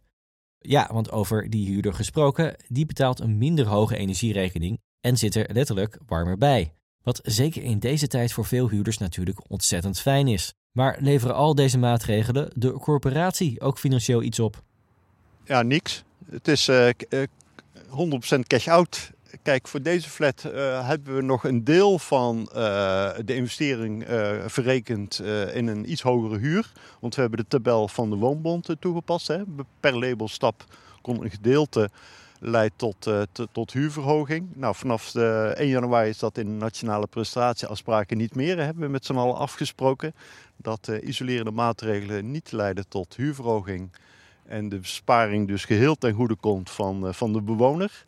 Ja, 0.60 0.90
want 0.94 1.12
over 1.12 1.50
die 1.50 1.68
huurder 1.68 1.94
gesproken, 1.94 2.56
die 2.68 2.86
betaalt 2.86 3.20
een 3.20 3.38
minder 3.38 3.68
hoge 3.68 3.98
energierekening 3.98 4.80
en 5.02 5.18
zit 5.18 5.36
er 5.36 5.50
letterlijk 5.54 5.98
warmer 6.06 6.38
bij. 6.38 6.74
Wat 7.04 7.20
zeker 7.24 7.64
in 7.64 7.80
deze 7.80 8.08
tijd 8.08 8.34
voor 8.34 8.46
veel 8.46 8.70
huurders 8.70 8.98
natuurlijk 8.98 9.50
ontzettend 9.50 10.00
fijn 10.00 10.28
is. 10.28 10.54
Maar 10.72 10.98
leveren 11.00 11.36
al 11.36 11.56
deze 11.56 11.78
maatregelen 11.78 12.52
de 12.56 12.72
corporatie 12.72 13.62
ook 13.62 13.80
financieel 13.80 14.22
iets 14.22 14.40
op? 14.40 14.64
Ja, 15.46 15.62
niks. 15.62 16.04
Het 16.30 16.48
is 16.48 16.68
uh, 16.68 16.90
100% 18.38 18.40
cash-out. 18.48 19.12
Kijk, 19.42 19.68
voor 19.68 19.82
deze 19.82 20.10
flat 20.10 20.44
uh, 20.46 20.88
hebben 20.88 21.16
we 21.16 21.22
nog 21.22 21.44
een 21.44 21.64
deel 21.64 22.00
van 22.00 22.50
uh, 22.56 23.10
de 23.26 23.36
investering 23.36 24.10
uh, 24.10 24.32
verrekend 24.46 25.20
in 25.54 25.68
een 25.68 25.92
iets 25.92 26.02
hogere 26.02 26.38
huur. 26.38 26.72
Want 27.00 27.16
we 27.16 27.22
hebben 27.22 27.40
de 27.40 27.48
tabel 27.48 27.88
van 27.88 28.10
de 28.10 28.16
woonbond 28.16 28.76
toegepast. 28.80 29.28
Hè. 29.28 29.44
Per 29.80 29.98
labelstap 29.98 30.64
kon 31.02 31.24
een 31.24 31.30
gedeelte 31.30 31.90
leidt 32.40 32.78
tot, 32.78 33.10
tot 33.52 33.74
huurverhoging. 33.74 34.48
Nou, 34.54 34.76
vanaf 34.76 35.12
de 35.12 35.54
1 35.58 35.68
januari 35.68 36.10
is 36.10 36.20
dat 36.20 36.38
in 36.38 36.58
nationale 36.58 37.08
prestatieafspraken 37.08 38.18
niet 38.18 38.36
meer. 38.36 38.56
Dat 38.56 38.66
hebben 38.66 38.84
we 38.84 38.90
met 38.90 39.06
z'n 39.06 39.16
allen 39.16 39.36
afgesproken 39.38 40.14
dat 40.58 40.88
isolerende 41.04 41.52
maatregelen 41.52 42.32
niet 42.32 42.52
leiden 42.52 42.88
tot 42.88 43.16
huurverhoging. 43.16 43.90
En 44.46 44.70
de 44.70 44.80
besparing 44.80 45.48
dus 45.48 45.66
geheel 45.66 45.96
ten 45.96 46.14
goede 46.14 46.36
komt 46.36 46.70
van, 46.70 47.14
van 47.14 47.34
de 47.34 47.42
bewoner. 47.42 48.06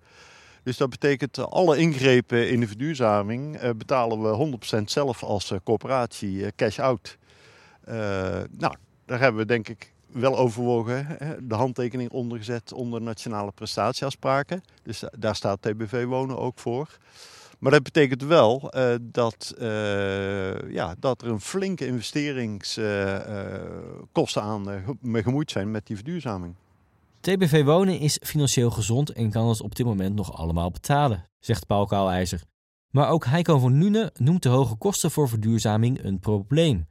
Dus 0.64 0.78
dat 0.78 0.90
betekent 0.90 1.38
uh, 1.38 1.46
alle 1.46 1.78
ingrepen 1.78 2.50
in 2.50 2.60
de 2.60 2.68
verduurzaming 2.68 3.64
uh, 3.64 3.70
betalen 3.78 4.22
we 4.22 4.58
100% 4.80 4.84
zelf 4.84 5.24
als 5.24 5.52
uh, 5.52 5.58
corporatie 5.64 6.52
cash 6.56 6.80
out. 6.80 7.18
nou, 8.58 8.76
daar 9.06 9.20
hebben 9.20 9.42
we 9.42 9.48
denk 9.48 9.70
ik 9.70 9.94
wel 10.08 10.38
overwogen 10.38 11.06
hè, 11.06 11.48
de 11.48 11.56
handtekening 11.56 12.10
ondergezet 12.10 12.74
onder 12.74 13.02
nationale 13.02 13.52
prestatieafspraken. 13.52 14.64
Dus 14.84 15.04
daar 15.18 15.36
staat 15.36 15.62
TBV 15.62 16.06
Wonen 16.06 16.38
ook 16.38 16.60
voor. 16.60 16.98
Maar 17.60 17.72
dat 17.72 17.84
betekent 17.84 18.24
wel 18.24 18.74
dat, 19.02 19.54
ja, 20.70 20.96
dat 21.00 21.22
er 21.22 21.28
een 21.28 21.42
flinke 21.42 21.86
investeringskosten 21.86 24.42
aan 24.42 24.84
gemoeid 25.14 25.52
zijn 25.52 25.72
met 25.72 25.88
die 25.88 25.96
verduurzaming. 25.96 26.56
TBV 27.22 27.64
Wonen 27.64 28.00
is 28.00 28.20
financieel 28.24 28.70
gezond 28.70 29.10
en 29.10 29.32
kan 29.32 29.50
het 29.50 29.62
op 29.62 29.76
dit 29.76 29.86
moment 29.86 30.16
nog 30.16 30.34
allemaal 30.34 30.72
betalen, 30.72 31.30
zegt 31.40 31.68
Paul 31.68 31.86
Kouwijzer. 31.86 32.42
Maar 32.90 33.10
ook 33.10 33.26
Heiko 33.26 33.60
van 33.60 33.78
Nune 33.78 34.12
noemt 34.18 34.44
de 34.44 34.50
hoge 34.50 34.76
kosten 34.76 35.12
voor 35.12 35.30
verduurzaming 35.30 36.04
een 36.04 36.20
probleem. 36.20 36.88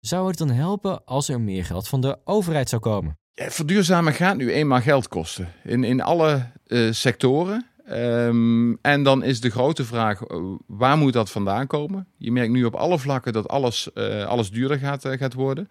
Zou 0.00 0.28
het 0.28 0.38
dan 0.38 0.50
helpen 0.50 1.04
als 1.04 1.28
er 1.28 1.40
meer 1.40 1.64
geld 1.64 1.88
van 1.88 2.00
de 2.00 2.18
overheid 2.24 2.68
zou 2.68 2.82
komen? 2.82 3.18
Ja, 3.34 3.50
verduurzamen 3.50 4.12
gaat 4.12 4.36
nu 4.36 4.52
eenmaal 4.52 4.80
geld 4.80 5.08
kosten. 5.08 5.48
In, 5.64 5.84
in 5.84 6.00
alle 6.00 6.50
uh, 6.66 6.92
sectoren. 6.92 7.66
Um, 7.90 8.78
en 8.82 9.02
dan 9.02 9.22
is 9.22 9.40
de 9.40 9.50
grote 9.50 9.84
vraag, 9.84 10.20
uh, 10.20 10.56
waar 10.66 10.96
moet 10.96 11.12
dat 11.12 11.30
vandaan 11.30 11.66
komen? 11.66 12.06
Je 12.16 12.32
merkt 12.32 12.52
nu 12.52 12.64
op 12.64 12.74
alle 12.74 12.98
vlakken 12.98 13.32
dat 13.32 13.48
alles, 13.48 13.90
uh, 13.94 14.24
alles 14.24 14.50
duurder 14.50 14.78
gaat, 14.78 15.08
gaat 15.08 15.34
worden. 15.34 15.68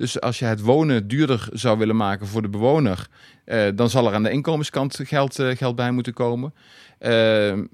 Dus 0.00 0.20
als 0.20 0.38
je 0.38 0.44
het 0.44 0.60
wonen 0.60 1.08
duurder 1.08 1.48
zou 1.52 1.78
willen 1.78 1.96
maken 1.96 2.26
voor 2.26 2.42
de 2.42 2.48
bewoner, 2.48 3.06
uh, 3.46 3.68
dan 3.74 3.90
zal 3.90 4.06
er 4.06 4.14
aan 4.14 4.22
de 4.22 4.30
inkomenskant 4.30 4.98
geld, 5.02 5.38
uh, 5.38 5.56
geld 5.56 5.76
bij 5.76 5.90
moeten 5.90 6.12
komen. 6.12 6.54
Uh, 7.00 7.10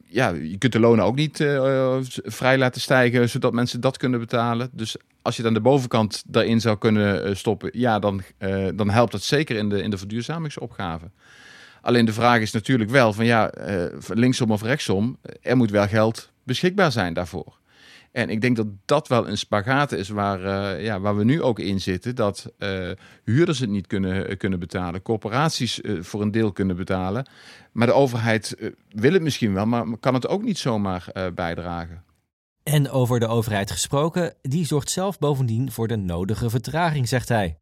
ja, 0.07 0.29
je 0.29 0.57
kunt 0.59 0.73
de 0.73 0.81
lonen 0.81 1.05
ook 1.05 1.17
niet 1.17 1.37
vrij 2.25 2.59
laten 2.59 2.81
stijgen, 2.81 3.29
zodat 3.29 3.53
mensen 3.53 3.81
dat 3.81 3.97
kunnen 3.97 4.21
betalen. 4.21 4.69
Dus 4.73 4.97
als 5.23 5.37
je 5.37 5.43
dan 5.43 5.55
de 5.55 5.61
bovenkant 5.61 6.23
daarin 6.27 6.61
zou 6.61 6.79
kunnen 6.79 7.37
stoppen, 7.37 7.71
ja, 7.73 7.99
dan, 7.99 8.23
dan 8.75 8.91
helpt 8.91 9.13
dat 9.13 9.23
zeker 9.23 9.57
in 9.57 9.69
de, 9.69 9.83
in 9.83 9.91
de 9.91 9.99
verduurzamingsopgave. 9.99 11.11
Alleen 11.81 12.05
de 12.05 12.13
vraag 12.13 12.41
is 12.41 12.53
natuurlijk 12.53 12.91
wel 12.91 13.13
van 13.13 13.25
ja, 13.25 13.53
linksom 14.09 14.51
of 14.51 14.63
rechtsom, 14.63 15.19
er 15.43 15.57
moet 15.57 15.71
wel 15.71 15.87
geld 15.87 16.31
beschikbaar 16.43 16.93
zijn 16.93 17.15
daarvoor. 17.15 17.59
En 18.17 18.31
ik 18.31 18.41
denk 18.41 18.57
dat 18.57 18.67
dat 18.85 19.09
wel 19.09 19.29
een 19.29 19.39
spagaat 19.39 19.93
is 19.93 20.09
waar, 20.09 20.41
uh, 20.41 20.85
ja, 20.85 21.01
waar 21.01 21.17
we 21.17 21.25
nu 21.25 21.43
ook 21.43 21.59
in 21.59 21.81
zitten. 21.81 22.15
Dat 22.15 22.53
uh, 22.59 22.91
huurders 23.25 23.59
het 23.59 23.71
niet 23.71 23.87
kunnen, 23.87 24.37
kunnen 24.37 24.59
betalen, 24.59 25.03
corporaties 25.03 25.81
voor 26.01 26.23
een 26.23 26.31
deel 26.31 26.53
kunnen 26.53 26.77
betalen. 26.77 27.29
Maar 27.73 27.87
de 27.87 27.93
overheid 27.93 28.73
wil 28.89 29.13
het 29.13 29.23
misschien 29.23 29.53
wel, 29.55 29.67
maar 29.67 29.99
kan 30.01 30.15
het 30.15 30.29
ook 30.29 30.43
niet 30.43 30.59
zomaar 30.59 31.13
bijdragen. 31.35 32.05
En 32.63 32.91
over 32.91 33.21
de 33.21 33.27
overheid 33.27 33.71
gesproken, 33.71 34.35
die 34.43 34.67
zorgt 34.67 34.91
zelf 34.91 35.19
bovendien 35.19 35.73
voor 35.73 35.89
de 35.89 35.97
nodige 35.97 36.51
vertraging, 36.51 37.09
zegt 37.09 37.29
hij. 37.29 37.59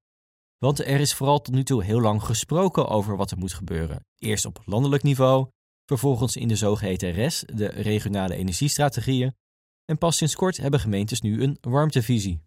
Want 0.58 0.86
er 0.86 1.00
is 1.00 1.14
vooral 1.14 1.40
tot 1.40 1.54
nu 1.54 1.62
toe 1.62 1.84
heel 1.84 2.00
lang 2.00 2.22
gesproken 2.22 2.88
over 2.88 3.16
wat 3.16 3.30
er 3.30 3.38
moet 3.38 3.54
gebeuren. 3.54 4.04
Eerst 4.18 4.44
op 4.44 4.62
landelijk 4.64 5.02
niveau, 5.02 5.46
vervolgens 5.86 6.36
in 6.36 6.48
de 6.48 6.56
zogeheten 6.56 7.12
RES, 7.12 7.44
de 7.54 7.66
regionale 7.66 8.34
energiestrategieën, 8.34 9.34
en 9.84 9.98
pas 9.98 10.16
sinds 10.16 10.34
kort 10.34 10.56
hebben 10.56 10.80
gemeentes 10.80 11.20
nu 11.20 11.42
een 11.42 11.58
warmtevisie. 11.60 12.40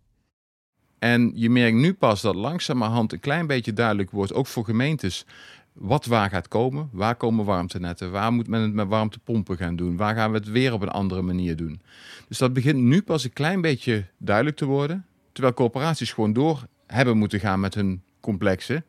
En 0.99 1.31
je 1.35 1.49
merkt 1.49 1.77
nu 1.77 1.93
pas 1.93 2.21
dat 2.21 2.35
langzamerhand 2.35 3.13
een 3.13 3.19
klein 3.19 3.47
beetje 3.47 3.73
duidelijk 3.73 4.11
wordt, 4.11 4.33
ook 4.33 4.47
voor 4.47 4.65
gemeentes, 4.65 5.25
wat 5.73 6.05
waar 6.05 6.29
gaat 6.29 6.47
komen. 6.47 6.89
Waar 6.91 7.15
komen 7.15 7.45
warmtenetten? 7.45 8.11
Waar 8.11 8.33
moet 8.33 8.47
men 8.47 8.61
het 8.61 8.73
met 8.73 8.87
warmtepompen 8.87 9.57
gaan 9.57 9.75
doen? 9.75 9.97
Waar 9.97 10.15
gaan 10.15 10.31
we 10.31 10.37
het 10.37 10.49
weer 10.49 10.73
op 10.73 10.81
een 10.81 10.89
andere 10.89 11.21
manier 11.21 11.55
doen? 11.55 11.81
Dus 12.27 12.37
dat 12.37 12.53
begint 12.53 12.77
nu 12.77 13.01
pas 13.01 13.23
een 13.23 13.33
klein 13.33 13.61
beetje 13.61 14.05
duidelijk 14.17 14.57
te 14.57 14.65
worden. 14.65 15.05
Terwijl 15.31 15.53
corporaties 15.55 16.11
gewoon 16.11 16.33
door 16.33 16.67
hebben 16.87 17.17
moeten 17.17 17.39
gaan 17.39 17.59
met 17.59 17.73
hun 17.73 18.01
complexen 18.19 18.85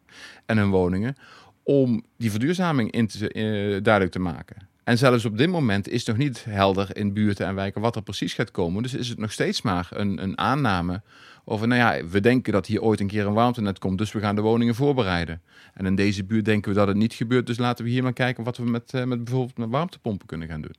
en 0.47 0.59
hun 0.59 0.71
woningen. 0.71 1.17
Om 1.63 2.05
die 2.17 2.31
verduurzaming 2.31 2.91
in 2.91 3.07
te, 3.07 3.35
uh, 3.35 3.83
duidelijk 3.83 4.13
te 4.13 4.19
maken. 4.19 4.69
En 4.89 4.99
zelfs 4.99 5.25
op 5.25 5.39
dit 5.39 5.51
moment 5.51 5.89
is 5.89 6.05
nog 6.05 6.17
niet 6.17 6.45
helder 6.45 6.97
in 6.97 7.13
buurten 7.13 7.47
en 7.47 7.55
wijken 7.55 7.81
wat 7.81 7.97
er 7.97 8.03
precies 8.03 8.35
gaat 8.35 8.51
komen. 8.51 8.83
Dus 8.83 8.95
is 8.95 9.09
het 9.09 9.19
nog 9.19 9.33
steeds 9.33 9.63
maar 9.63 9.89
een, 9.91 10.23
een 10.23 10.39
aanname 10.39 11.03
over, 11.45 11.69
nou 11.69 11.81
ja, 11.81 12.07
we 12.07 12.21
denken 12.21 12.53
dat 12.53 12.67
hier 12.67 12.83
ooit 12.83 13.01
een 13.01 13.07
keer 13.07 13.27
een 13.27 13.33
warmtenet 13.33 13.79
komt, 13.79 13.99
dus 13.99 14.13
we 14.13 14.21
gaan 14.21 14.35
de 14.35 14.41
woningen 14.41 14.75
voorbereiden. 14.75 15.41
En 15.75 15.87
in 15.87 15.95
deze 15.95 16.25
buurt 16.25 16.45
denken 16.45 16.73
we 16.73 16.79
dat 16.79 16.87
het 16.87 16.97
niet 16.97 17.15
gebeurt, 17.15 17.47
dus 17.47 17.59
laten 17.59 17.85
we 17.85 17.91
hier 17.91 18.03
maar 18.03 18.13
kijken 18.13 18.45
wat 18.45 18.57
we 18.57 18.65
met, 18.65 18.93
uh, 18.95 19.05
met 19.05 19.25
bijvoorbeeld 19.25 19.59
met 19.59 19.69
warmtepompen 19.69 20.27
kunnen 20.27 20.49
gaan 20.49 20.61
doen. 20.61 20.75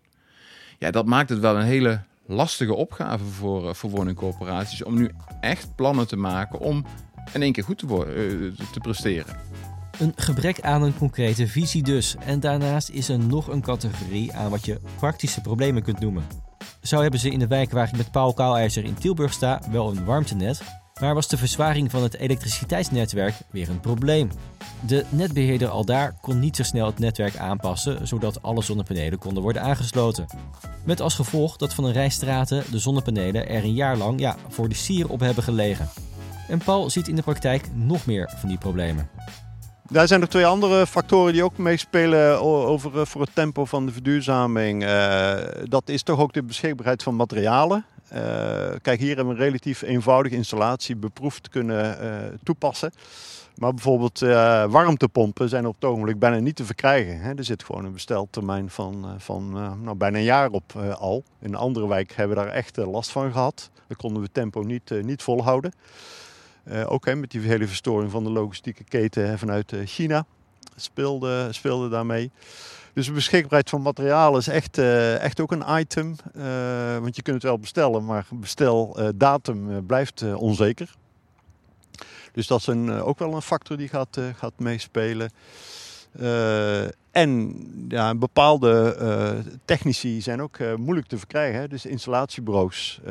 Ja, 0.77 0.91
dat 0.91 1.05
maakt 1.05 1.29
het 1.29 1.39
wel 1.39 1.55
een 1.55 1.65
hele 1.65 2.01
lastige 2.25 2.73
opgave 2.73 3.25
voor, 3.25 3.63
uh, 3.63 3.73
voor 3.73 3.89
woningcorporaties 3.89 4.83
om 4.83 4.95
nu 4.95 5.09
echt 5.41 5.75
plannen 5.75 6.07
te 6.07 6.17
maken 6.17 6.59
om 6.59 6.85
in 7.33 7.41
één 7.41 7.51
keer 7.51 7.63
goed 7.63 7.77
te, 7.77 7.85
uh, 7.87 8.67
te 8.71 8.79
presteren. 8.79 9.35
Een 10.00 10.13
gebrek 10.15 10.62
aan 10.62 10.82
een 10.82 10.98
concrete 10.98 11.48
visie 11.48 11.84
dus. 11.84 12.15
En 12.25 12.39
daarnaast 12.39 12.89
is 12.89 13.10
er 13.10 13.20
nog 13.20 13.48
een 13.48 13.62
categorie 13.62 14.34
aan 14.34 14.50
wat 14.50 14.65
je 14.65 14.79
praktische 14.98 15.41
problemen 15.41 15.84
kunt 15.84 16.00
noemen. 16.00 16.24
Zo 16.82 17.01
hebben 17.01 17.20
ze 17.20 17.29
in 17.29 17.39
de 17.39 17.48
wijk 17.48 17.72
waar 17.72 17.88
ik 17.88 17.98
met 17.98 18.12
Paul 18.12 18.34
Kouwijzer 18.34 18.84
in 18.84 18.94
Tilburg 18.94 19.34
sta 19.34 19.62
wel 19.72 19.89
een 19.89 20.06
warmtenet, 20.06 20.62
maar 21.01 21.13
was 21.13 21.27
de 21.27 21.38
verzwaring 21.38 21.91
van 21.91 22.03
het 22.03 22.15
elektriciteitsnetwerk 22.15 23.34
weer 23.51 23.70
een 23.70 23.79
probleem. 23.79 24.29
De 24.88 25.06
netbeheerder 25.10 25.68
al 25.68 25.86
daar 25.86 26.18
kon 26.22 26.39
niet 26.39 26.56
zo 26.56 26.63
snel 26.63 26.86
het 26.86 27.00
netwerk 27.00 27.38
aanpassen, 27.38 28.08
zodat 28.08 28.41
alle 28.41 28.62
zonnepanelen 28.62 29.20
konden 29.20 29.44
worden 29.44 29.62
aangesloten. 29.62 30.25
Met 30.86 31.01
als 31.01 31.15
gevolg 31.15 31.58
dat 31.58 31.74
van 31.74 31.84
een 31.84 31.94
rij 31.94 32.10
straten 32.10 32.63
de 32.72 32.79
zonnepanelen 32.79 33.50
er 33.50 33.63
een 33.63 33.74
jaar 33.74 33.98
lang 33.98 34.20
ja, 34.20 34.36
voor 34.48 34.70
de 34.70 34.75
sier 34.75 35.10
op 35.10 35.20
hebben 35.20 35.44
gelegen. 35.44 35.89
En 36.48 36.58
Paul 36.58 36.89
ziet 36.89 37.08
in 37.08 37.15
de 37.15 37.22
praktijk 37.22 37.70
nog 37.74 38.06
meer 38.06 38.34
van 38.38 38.50
die 38.50 38.58
problemen. 38.58 39.10
Daar 39.91 40.08
zijn 40.08 40.19
nog 40.19 40.29
twee 40.29 40.46
andere 40.46 40.88
factoren 40.88 41.34
die 41.34 41.43
ook 41.43 41.58
meespelen 41.58 42.41
over, 42.41 43.00
eh, 43.00 43.05
voor 43.05 43.22
het 43.22 43.29
tempo 43.36 43.65
van 43.65 43.86
de 43.86 43.91
verduurzaming. 43.91 44.84
Uh, 44.84 45.36
dat 45.63 45.89
is 45.89 46.03
toch 46.03 46.19
ook 46.19 46.34
de 46.34 46.43
beschikbaarheid 46.43 47.03
van 47.03 47.15
materialen. 47.15 47.86
Uh, 48.13 48.19
kijk, 48.81 49.00
hier 49.00 49.15
hebben 49.15 49.34
we 49.34 49.39
een 49.39 49.46
relatief 49.46 49.81
eenvoudige 49.81 50.36
installatie 50.36 50.96
beproefd 50.96 51.50
kunnen 51.50 51.98
toepassen. 52.43 52.91
Maar 53.55 53.74
bijvoorbeeld 53.74 54.19
warmtepompen 54.72 55.50
zijn 55.50 55.67
op 55.67 55.75
het 55.75 55.86
ogenblik 55.86 56.19
bijna 56.19 56.38
niet 56.38 56.55
te 56.55 56.65
verkrijgen. 56.65 57.19
Hè. 57.19 57.34
Er 57.34 57.43
zit 57.43 57.63
gewoon 57.63 57.86
een 57.86 57.93
besteltermijn 57.93 58.69
van, 58.69 59.15
van 59.17 59.51
nou, 59.84 59.96
bijna 59.96 60.17
een 60.17 60.24
jaar 60.24 60.50
op 60.50 60.74
al. 61.00 61.24
In 61.41 61.50
een 61.50 61.55
andere 61.55 61.88
wijk 61.88 62.13
hebben 62.15 62.38
we 62.38 62.43
daar 62.43 62.53
echt 62.53 62.77
last 62.77 63.10
van 63.12 63.31
gehad. 63.31 63.69
Daar 63.88 63.98
konden 63.98 64.22
we 64.22 64.29
tempo 64.31 64.62
niet, 64.62 64.91
niet 65.03 65.24
volhouden. 65.24 65.74
Uh, 66.71 66.91
ook 66.91 67.15
met 67.15 67.31
die 67.31 67.41
hele 67.41 67.67
verstoring 67.67 68.11
van 68.11 68.23
de 68.23 68.29
logistieke 68.29 68.83
keten 68.83 69.27
hè, 69.27 69.38
vanuit 69.38 69.71
uh, 69.71 69.79
China 69.85 70.25
speelde, 70.75 71.47
speelde 71.51 71.89
daarmee. 71.89 72.31
Dus 72.93 73.05
de 73.05 73.11
beschikbaarheid 73.11 73.69
van 73.69 73.81
materialen 73.81 74.39
is 74.39 74.47
echt, 74.47 74.77
uh, 74.77 75.19
echt 75.19 75.39
ook 75.39 75.51
een 75.51 75.79
item. 75.79 76.15
want 77.01 77.15
je 77.15 77.21
kunt 77.21 77.35
het 77.35 77.43
wel 77.43 77.59
bestellen, 77.59 78.05
maar 78.05 78.27
besteldatum 78.31 79.85
blijft 79.85 80.33
onzeker. 80.35 80.95
Dus 82.31 82.47
dat 82.47 82.59
is 82.59 82.67
ook 82.89 83.19
wel 83.19 83.33
een 83.33 83.41
factor 83.41 83.77
die 83.77 83.88
gaat, 83.88 84.19
gaat 84.35 84.59
meespelen. 84.59 85.31
Uh, 86.15 86.83
en 87.11 87.55
bepaalde 88.19 88.97
uh, 89.01 89.53
technici 89.65 90.21
zijn 90.21 90.41
ook 90.41 90.57
uh, 90.57 90.75
moeilijk 90.75 91.07
te 91.07 91.17
verkrijgen. 91.17 91.59
Hè? 91.59 91.67
Dus 91.67 91.85
installatiebureaus 91.85 93.01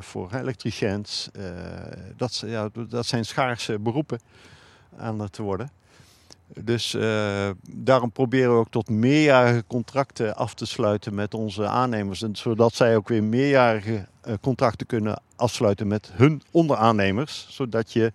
voor 0.00 0.34
elektriciëns. 0.34 1.30
dat, 2.16 2.42
ja, 2.46 2.68
dat 2.88 3.06
zijn 3.06 3.24
schaarse 3.24 3.78
beroepen 3.78 4.20
aan 4.96 5.20
het 5.20 5.36
worden. 5.36 5.70
Dus 6.60 6.96
daarom 7.70 8.12
proberen 8.12 8.52
we 8.52 8.58
ook 8.58 8.70
tot 8.70 8.88
meerjarige 8.88 9.64
contracten 9.66 10.36
af 10.36 10.54
te 10.54 10.66
sluiten 10.66 11.14
met 11.14 11.34
onze 11.34 11.66
aannemers. 11.66 12.24
Zodat 12.32 12.74
zij 12.74 12.96
ook 12.96 13.08
weer 13.08 13.24
meerjarige 13.24 14.06
contracten 14.40 14.86
kunnen 14.86 15.20
afsluiten 15.36 15.86
met 15.86 16.10
hun 16.12 16.42
onderaannemers. 16.50 17.46
Zodat 17.50 17.92
je 17.92 18.12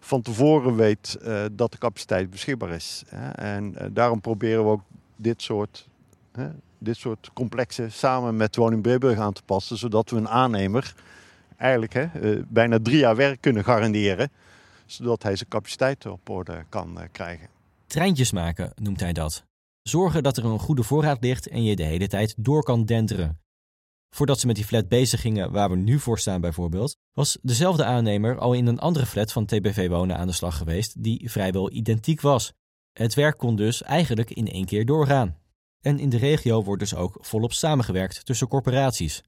van 0.00 0.22
tevoren 0.22 0.76
weet 0.76 1.18
uh, 1.22 1.44
dat 1.52 1.72
de 1.72 1.78
capaciteit 1.78 2.30
beschikbaar 2.30 2.70
is. 2.70 3.02
En 3.34 3.74
daarom 3.92 4.20
proberen 4.20 4.64
we 4.64 4.70
ook 4.70 4.82
dit 5.16 5.42
soort, 5.42 5.88
dit 6.78 6.96
soort 6.96 7.30
complexen 7.32 7.92
samen 7.92 8.36
met 8.36 8.56
Woning 8.56 8.82
Breburg 8.82 9.18
aan 9.18 9.32
te 9.32 9.42
passen. 9.42 9.76
Zodat 9.76 10.10
we 10.10 10.16
een 10.16 10.28
aannemer 10.28 10.94
eigenlijk 11.56 11.92
hè, 11.92 12.08
bijna 12.48 12.78
drie 12.82 12.98
jaar 12.98 13.16
werk 13.16 13.40
kunnen 13.40 13.64
garanderen. 13.64 14.30
Zodat 14.86 15.22
hij 15.22 15.36
zijn 15.36 15.48
capaciteit 15.48 16.06
op 16.06 16.28
orde 16.28 16.64
kan 16.68 16.98
krijgen. 17.12 17.48
Treintjes 17.86 18.32
maken 18.32 18.72
noemt 18.74 19.00
hij 19.00 19.12
dat. 19.12 19.44
Zorgen 19.82 20.22
dat 20.22 20.36
er 20.36 20.44
een 20.44 20.58
goede 20.58 20.82
voorraad 20.82 21.22
ligt 21.22 21.48
en 21.48 21.64
je 21.64 21.76
de 21.76 21.82
hele 21.82 22.08
tijd 22.08 22.34
door 22.36 22.62
kan 22.62 22.84
denteren. 22.84 23.38
Voordat 24.10 24.40
ze 24.40 24.46
met 24.46 24.56
die 24.56 24.64
flat 24.64 24.88
bezig 24.88 25.20
gingen 25.20 25.52
waar 25.52 25.70
we 25.70 25.76
nu 25.76 25.98
voor 25.98 26.18
staan 26.18 26.40
bijvoorbeeld, 26.40 26.96
was 27.12 27.38
dezelfde 27.42 27.84
aannemer 27.84 28.38
al 28.38 28.52
in 28.52 28.66
een 28.66 28.78
andere 28.78 29.06
flat 29.06 29.32
van 29.32 29.46
TBV 29.46 29.88
Wonen 29.88 30.16
aan 30.16 30.26
de 30.26 30.32
slag 30.32 30.56
geweest 30.56 31.02
die 31.02 31.30
vrijwel 31.30 31.72
identiek 31.72 32.20
was. 32.20 32.52
Het 32.92 33.14
werk 33.14 33.38
kon 33.38 33.56
dus 33.56 33.82
eigenlijk 33.82 34.30
in 34.30 34.48
één 34.48 34.64
keer 34.64 34.86
doorgaan. 34.86 35.38
En 35.80 35.98
in 35.98 36.08
de 36.08 36.16
regio 36.16 36.62
wordt 36.62 36.80
dus 36.80 36.94
ook 36.94 37.18
volop 37.20 37.52
samengewerkt 37.52 38.26
tussen 38.26 38.48
corporaties. 38.48 39.22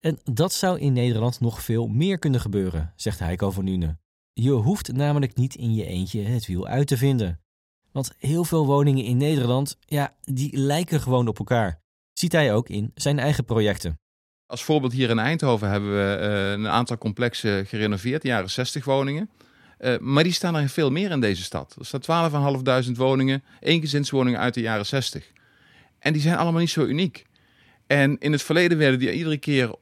En 0.00 0.18
dat 0.24 0.52
zou 0.52 0.78
in 0.78 0.92
Nederland 0.92 1.40
nog 1.40 1.62
veel 1.62 1.86
meer 1.86 2.18
kunnen 2.18 2.40
gebeuren, 2.40 2.92
zegt 2.96 3.18
Heiko 3.18 3.50
van 3.50 3.64
Nune. 3.64 3.98
Je 4.32 4.50
hoeft 4.50 4.92
namelijk 4.92 5.34
niet 5.34 5.54
in 5.54 5.74
je 5.74 5.86
eentje 5.86 6.22
het 6.22 6.46
wiel 6.46 6.66
uit 6.66 6.86
te 6.86 6.96
vinden. 6.96 7.40
Want 7.92 8.14
heel 8.18 8.44
veel 8.44 8.66
woningen 8.66 9.04
in 9.04 9.16
Nederland, 9.16 9.76
ja, 9.80 10.16
die 10.20 10.56
lijken 10.56 11.00
gewoon 11.00 11.28
op 11.28 11.38
elkaar. 11.38 11.80
Ziet 12.12 12.32
hij 12.32 12.54
ook 12.54 12.68
in 12.68 12.90
zijn 12.94 13.18
eigen 13.18 13.44
projecten. 13.44 14.00
Als 14.52 14.64
voorbeeld 14.64 14.92
hier 14.92 15.10
in 15.10 15.18
Eindhoven 15.18 15.70
hebben 15.70 15.92
we 15.92 16.18
uh, 16.20 16.50
een 16.50 16.68
aantal 16.68 16.98
complexen 16.98 17.66
gerenoveerd, 17.66 18.22
jaren 18.22 18.50
60 18.50 18.84
woningen. 18.84 19.30
Uh, 19.80 19.98
maar 19.98 20.22
die 20.22 20.32
staan 20.32 20.56
er 20.56 20.68
veel 20.68 20.90
meer 20.90 21.10
in 21.10 21.20
deze 21.20 21.42
stad. 21.42 21.76
Er 21.78 21.86
staan 21.86 22.84
12.500 22.84 22.90
woningen, 22.92 23.42
eengezinswoningen 23.60 24.40
uit 24.40 24.54
de 24.54 24.60
jaren 24.60 24.86
60. 24.86 25.32
En 25.98 26.12
die 26.12 26.22
zijn 26.22 26.36
allemaal 26.36 26.60
niet 26.60 26.70
zo 26.70 26.84
uniek. 26.84 27.26
En 27.86 28.18
in 28.18 28.32
het 28.32 28.42
verleden 28.42 28.78
werden 28.78 28.98
die 28.98 29.12
iedere 29.12 29.38
keer 29.38 29.74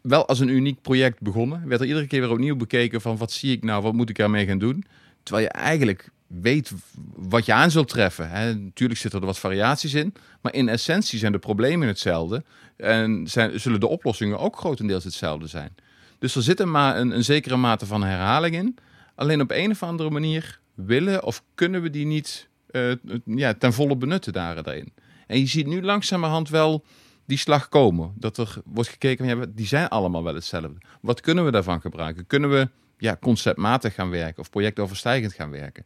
wel 0.00 0.26
als 0.26 0.40
een 0.40 0.48
uniek 0.48 0.82
project 0.82 1.20
begonnen. 1.20 1.68
Werd 1.68 1.80
er 1.80 1.86
iedere 1.86 2.06
keer 2.06 2.20
weer 2.20 2.30
opnieuw 2.30 2.56
bekeken 2.56 3.00
van 3.00 3.16
wat 3.16 3.32
zie 3.32 3.56
ik 3.56 3.64
nou, 3.64 3.82
wat 3.82 3.92
moet 3.92 4.10
ik 4.10 4.18
ermee 4.18 4.46
gaan 4.46 4.58
doen. 4.58 4.84
Terwijl 5.22 5.46
je 5.46 5.52
eigenlijk 5.52 6.08
weet 6.40 6.72
wat 7.14 7.46
je 7.46 7.52
aan 7.52 7.70
zult 7.70 7.88
treffen. 7.88 8.30
Hè. 8.30 8.54
Natuurlijk 8.54 9.00
zitten 9.00 9.20
er 9.20 9.26
wat 9.26 9.38
variaties 9.38 9.94
in, 9.94 10.14
maar 10.40 10.54
in 10.54 10.68
essentie 10.68 11.18
zijn 11.18 11.32
de 11.32 11.38
problemen 11.38 11.88
hetzelfde 11.88 12.44
en 12.76 13.26
zijn, 13.26 13.60
zullen 13.60 13.80
de 13.80 13.88
oplossingen 13.88 14.38
ook 14.38 14.56
grotendeels 14.56 15.04
hetzelfde 15.04 15.46
zijn. 15.46 15.74
Dus 16.18 16.34
er 16.34 16.42
zit 16.42 16.60
een, 16.60 16.74
een, 16.74 17.10
een 17.10 17.24
zekere 17.24 17.56
mate 17.56 17.86
van 17.86 18.02
herhaling 18.02 18.54
in. 18.54 18.78
Alleen 19.14 19.40
op 19.40 19.50
een 19.50 19.70
of 19.70 19.82
andere 19.82 20.10
manier 20.10 20.60
willen 20.74 21.24
of 21.24 21.42
kunnen 21.54 21.82
we 21.82 21.90
die 21.90 22.06
niet 22.06 22.48
uh, 22.70 22.92
ja, 23.24 23.54
ten 23.54 23.72
volle 23.72 23.96
benutten 23.96 24.32
daarin. 24.32 24.92
En 25.26 25.38
je 25.38 25.46
ziet 25.46 25.66
nu 25.66 25.82
langzamerhand 25.82 26.48
wel 26.48 26.84
die 27.26 27.38
slag 27.38 27.68
komen. 27.68 28.12
Dat 28.16 28.38
er 28.38 28.54
wordt 28.64 28.90
gekeken, 28.90 29.54
die 29.54 29.66
zijn 29.66 29.88
allemaal 29.88 30.22
wel 30.24 30.34
hetzelfde. 30.34 30.78
Wat 31.00 31.20
kunnen 31.20 31.44
we 31.44 31.50
daarvan 31.50 31.80
gebruiken? 31.80 32.26
Kunnen 32.26 32.50
we 32.50 32.68
ja, 32.98 33.16
conceptmatig 33.20 33.94
gaan 33.94 34.10
werken 34.10 34.42
of 34.42 34.50
projectoverstijgend 34.50 35.32
gaan 35.32 35.50
werken? 35.50 35.84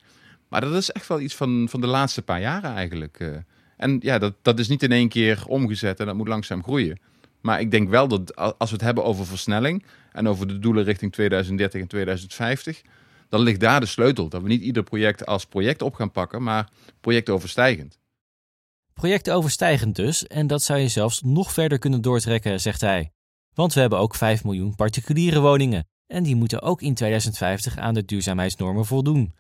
Maar 0.49 0.61
dat 0.61 0.75
is 0.75 0.91
echt 0.91 1.09
wel 1.09 1.21
iets 1.21 1.35
van, 1.35 1.67
van 1.71 1.81
de 1.81 1.87
laatste 1.87 2.23
paar 2.23 2.41
jaren 2.41 2.75
eigenlijk. 2.75 3.21
Eh. 3.21 3.29
En 3.77 3.99
ja, 4.03 4.19
dat, 4.19 4.35
dat 4.43 4.59
is 4.59 4.69
niet 4.69 4.83
in 4.83 4.93
één 4.93 5.09
keer 5.09 5.45
omgezet 5.49 6.01
en 6.01 6.07
dat 6.07 6.15
moet 6.15 6.29
langzaam 6.29 6.63
groeien. 6.63 6.99
Maar 7.41 7.61
ik 7.61 7.71
denk 7.71 7.89
wel 7.89 8.09
dat 8.09 8.37
als 8.37 8.71
we 8.71 8.77
het 8.77 8.85
hebben 8.85 9.05
over 9.05 9.27
versnelling 9.27 9.85
en 10.13 10.29
over 10.29 10.49
de 10.49 10.59
doelen 10.59 10.85
richting 10.85 11.13
2030 11.13 11.81
en 11.81 11.87
2050, 11.87 12.83
dan 13.29 13.41
ligt 13.41 13.61
daar 13.61 13.81
de 13.81 13.87
sleutel. 13.87 14.29
Dat 14.29 14.43
we 14.43 14.49
niet 14.49 14.63
ieder 14.63 14.83
project 14.83 15.27
als 15.27 15.47
project 15.47 15.83
op 15.83 15.95
gaan 15.95 16.11
pakken, 16.11 16.43
maar 16.43 16.69
projectoverstijgend. 17.01 17.99
Projectoverstijgend 18.95 19.97
dus, 19.97 20.27
en 20.27 20.47
dat 20.47 20.63
zou 20.63 20.79
je 20.79 20.89
zelfs 20.89 21.23
nog 21.23 21.53
verder 21.53 21.79
kunnen 21.79 22.03
doortrekken, 22.03 22.61
zegt 22.61 22.81
hij. 22.81 23.11
Want 23.55 23.75
we 23.75 23.81
hebben 23.81 23.99
ook 23.99 24.15
5 24.15 24.45
miljoen 24.45 24.75
particuliere 24.75 25.41
woningen. 25.41 25.87
En 26.07 26.23
die 26.23 26.37
moeten 26.37 26.63
ook 26.63 26.83
in 26.83 26.95
2050 26.95 27.79
aan 27.79 27.95
de 27.95 28.05
duurzaamheidsnormen 28.05 28.87
voldoen. 28.87 29.35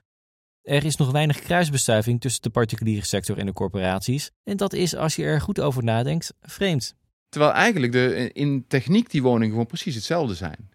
Er 0.66 0.84
is 0.84 0.96
nog 0.96 1.10
weinig 1.10 1.38
kruisbestuiving 1.38 2.20
tussen 2.20 2.42
de 2.42 2.50
particuliere 2.50 3.04
sector 3.04 3.38
en 3.38 3.46
de 3.46 3.52
corporaties. 3.52 4.30
En 4.44 4.56
dat 4.56 4.72
is, 4.72 4.96
als 4.96 5.16
je 5.16 5.24
er 5.24 5.40
goed 5.40 5.60
over 5.60 5.84
nadenkt, 5.84 6.34
vreemd. 6.42 6.94
Terwijl 7.28 7.52
eigenlijk 7.52 7.92
de, 7.92 8.30
in 8.32 8.64
techniek 8.68 9.10
die 9.10 9.22
woningen 9.22 9.50
gewoon 9.50 9.66
precies 9.66 9.94
hetzelfde 9.94 10.34
zijn. 10.34 10.70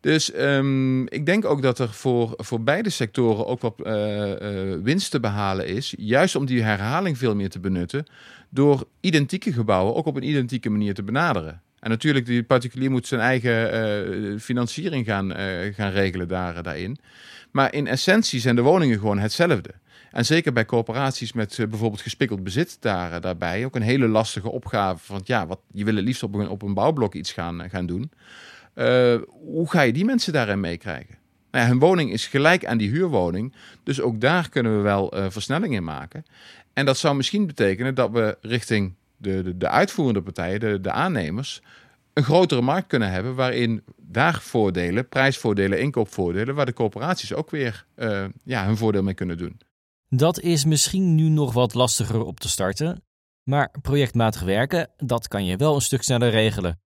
Dus 0.00 0.34
um, 0.34 1.08
ik 1.08 1.26
denk 1.26 1.44
ook 1.44 1.62
dat 1.62 1.78
er 1.78 1.92
voor, 1.92 2.34
voor 2.36 2.62
beide 2.62 2.90
sectoren 2.90 3.46
ook 3.46 3.60
wat 3.60 3.74
uh, 3.82 3.92
uh, 4.28 4.82
winst 4.82 5.10
te 5.10 5.20
behalen 5.20 5.66
is. 5.66 5.94
Juist 5.98 6.36
om 6.36 6.46
die 6.46 6.62
herhaling 6.62 7.18
veel 7.18 7.34
meer 7.34 7.50
te 7.50 7.60
benutten. 7.60 8.06
Door 8.50 8.88
identieke 9.00 9.52
gebouwen 9.52 9.94
ook 9.94 10.06
op 10.06 10.16
een 10.16 10.28
identieke 10.28 10.70
manier 10.70 10.94
te 10.94 11.02
benaderen. 11.02 11.62
En 11.80 11.90
natuurlijk, 11.90 12.26
die 12.26 12.42
particulier 12.42 12.90
moet 12.90 13.06
zijn 13.06 13.20
eigen 13.20 13.74
uh, 14.32 14.38
financiering 14.38 15.06
gaan, 15.06 15.32
gaan 15.74 15.90
regelen 15.90 16.28
daar, 16.28 16.62
daarin. 16.62 16.98
Maar 17.50 17.74
in 17.74 17.86
essentie 17.86 18.40
zijn 18.40 18.56
de 18.56 18.62
woningen 18.62 18.98
gewoon 18.98 19.18
hetzelfde. 19.18 19.70
En 20.10 20.26
zeker 20.26 20.52
bij 20.52 20.64
corporaties 20.64 21.32
met 21.32 21.58
uh, 21.58 21.66
bijvoorbeeld 21.66 22.02
gespikkeld 22.02 22.44
bezit 22.44 22.76
daar, 22.80 23.12
uh, 23.12 23.20
daarbij. 23.20 23.64
Ook 23.64 23.74
een 23.74 23.82
hele 23.82 24.08
lastige 24.08 24.50
opgave. 24.50 25.04
Van 25.04 25.20
ja, 25.24 25.46
wat, 25.46 25.60
je 25.72 25.84
wil 25.84 25.94
liefst 25.94 26.22
op 26.22 26.34
een, 26.34 26.48
op 26.48 26.62
een 26.62 26.74
bouwblok 26.74 27.14
iets 27.14 27.32
gaan, 27.32 27.62
uh, 27.62 27.70
gaan 27.70 27.86
doen. 27.86 28.10
hoe 29.28 29.70
ga 29.70 29.80
je 29.80 29.92
die 29.92 30.04
mensen 30.04 30.32
daarin 30.32 30.60
meekrijgen? 30.60 31.16
Nou 31.50 31.64
ja, 31.64 31.70
hun 31.70 31.78
woning 31.78 32.12
is 32.12 32.26
gelijk 32.26 32.66
aan 32.66 32.78
die 32.78 32.90
huurwoning. 32.90 33.54
Dus 33.82 34.00
ook 34.00 34.20
daar 34.20 34.48
kunnen 34.48 34.76
we 34.76 34.82
wel 34.82 35.12
versnelling 35.28 35.74
in 35.74 35.84
maken. 35.84 36.24
En 36.72 36.84
dat 36.84 36.98
zou 36.98 37.16
misschien 37.16 37.46
betekenen 37.46 37.94
dat 37.94 38.10
we 38.10 38.38
richting 38.40 38.94
de, 39.18 39.42
de, 39.42 39.56
de 39.56 39.68
uitvoerende 39.68 40.22
partijen, 40.22 40.60
de, 40.60 40.80
de 40.80 40.90
aannemers, 40.90 41.62
een 42.12 42.24
grotere 42.24 42.60
markt 42.60 42.86
kunnen 42.86 43.10
hebben 43.10 43.34
waarin 43.34 43.82
daar 43.96 44.40
voordelen, 44.40 45.08
prijsvoordelen, 45.08 45.80
inkoopvoordelen, 45.80 46.54
waar 46.54 46.66
de 46.66 46.72
corporaties 46.72 47.34
ook 47.34 47.50
weer 47.50 47.86
uh, 47.96 48.24
ja, 48.44 48.66
hun 48.66 48.76
voordeel 48.76 49.02
mee 49.02 49.14
kunnen 49.14 49.38
doen. 49.38 49.60
Dat 50.08 50.40
is 50.40 50.64
misschien 50.64 51.14
nu 51.14 51.28
nog 51.28 51.52
wat 51.52 51.74
lastiger 51.74 52.24
op 52.24 52.40
te 52.40 52.48
starten, 52.48 53.02
maar 53.42 53.70
projectmatig 53.82 54.42
werken, 54.42 54.90
dat 54.96 55.28
kan 55.28 55.44
je 55.44 55.56
wel 55.56 55.74
een 55.74 55.80
stuk 55.80 56.02
sneller 56.02 56.30
regelen. 56.30 56.80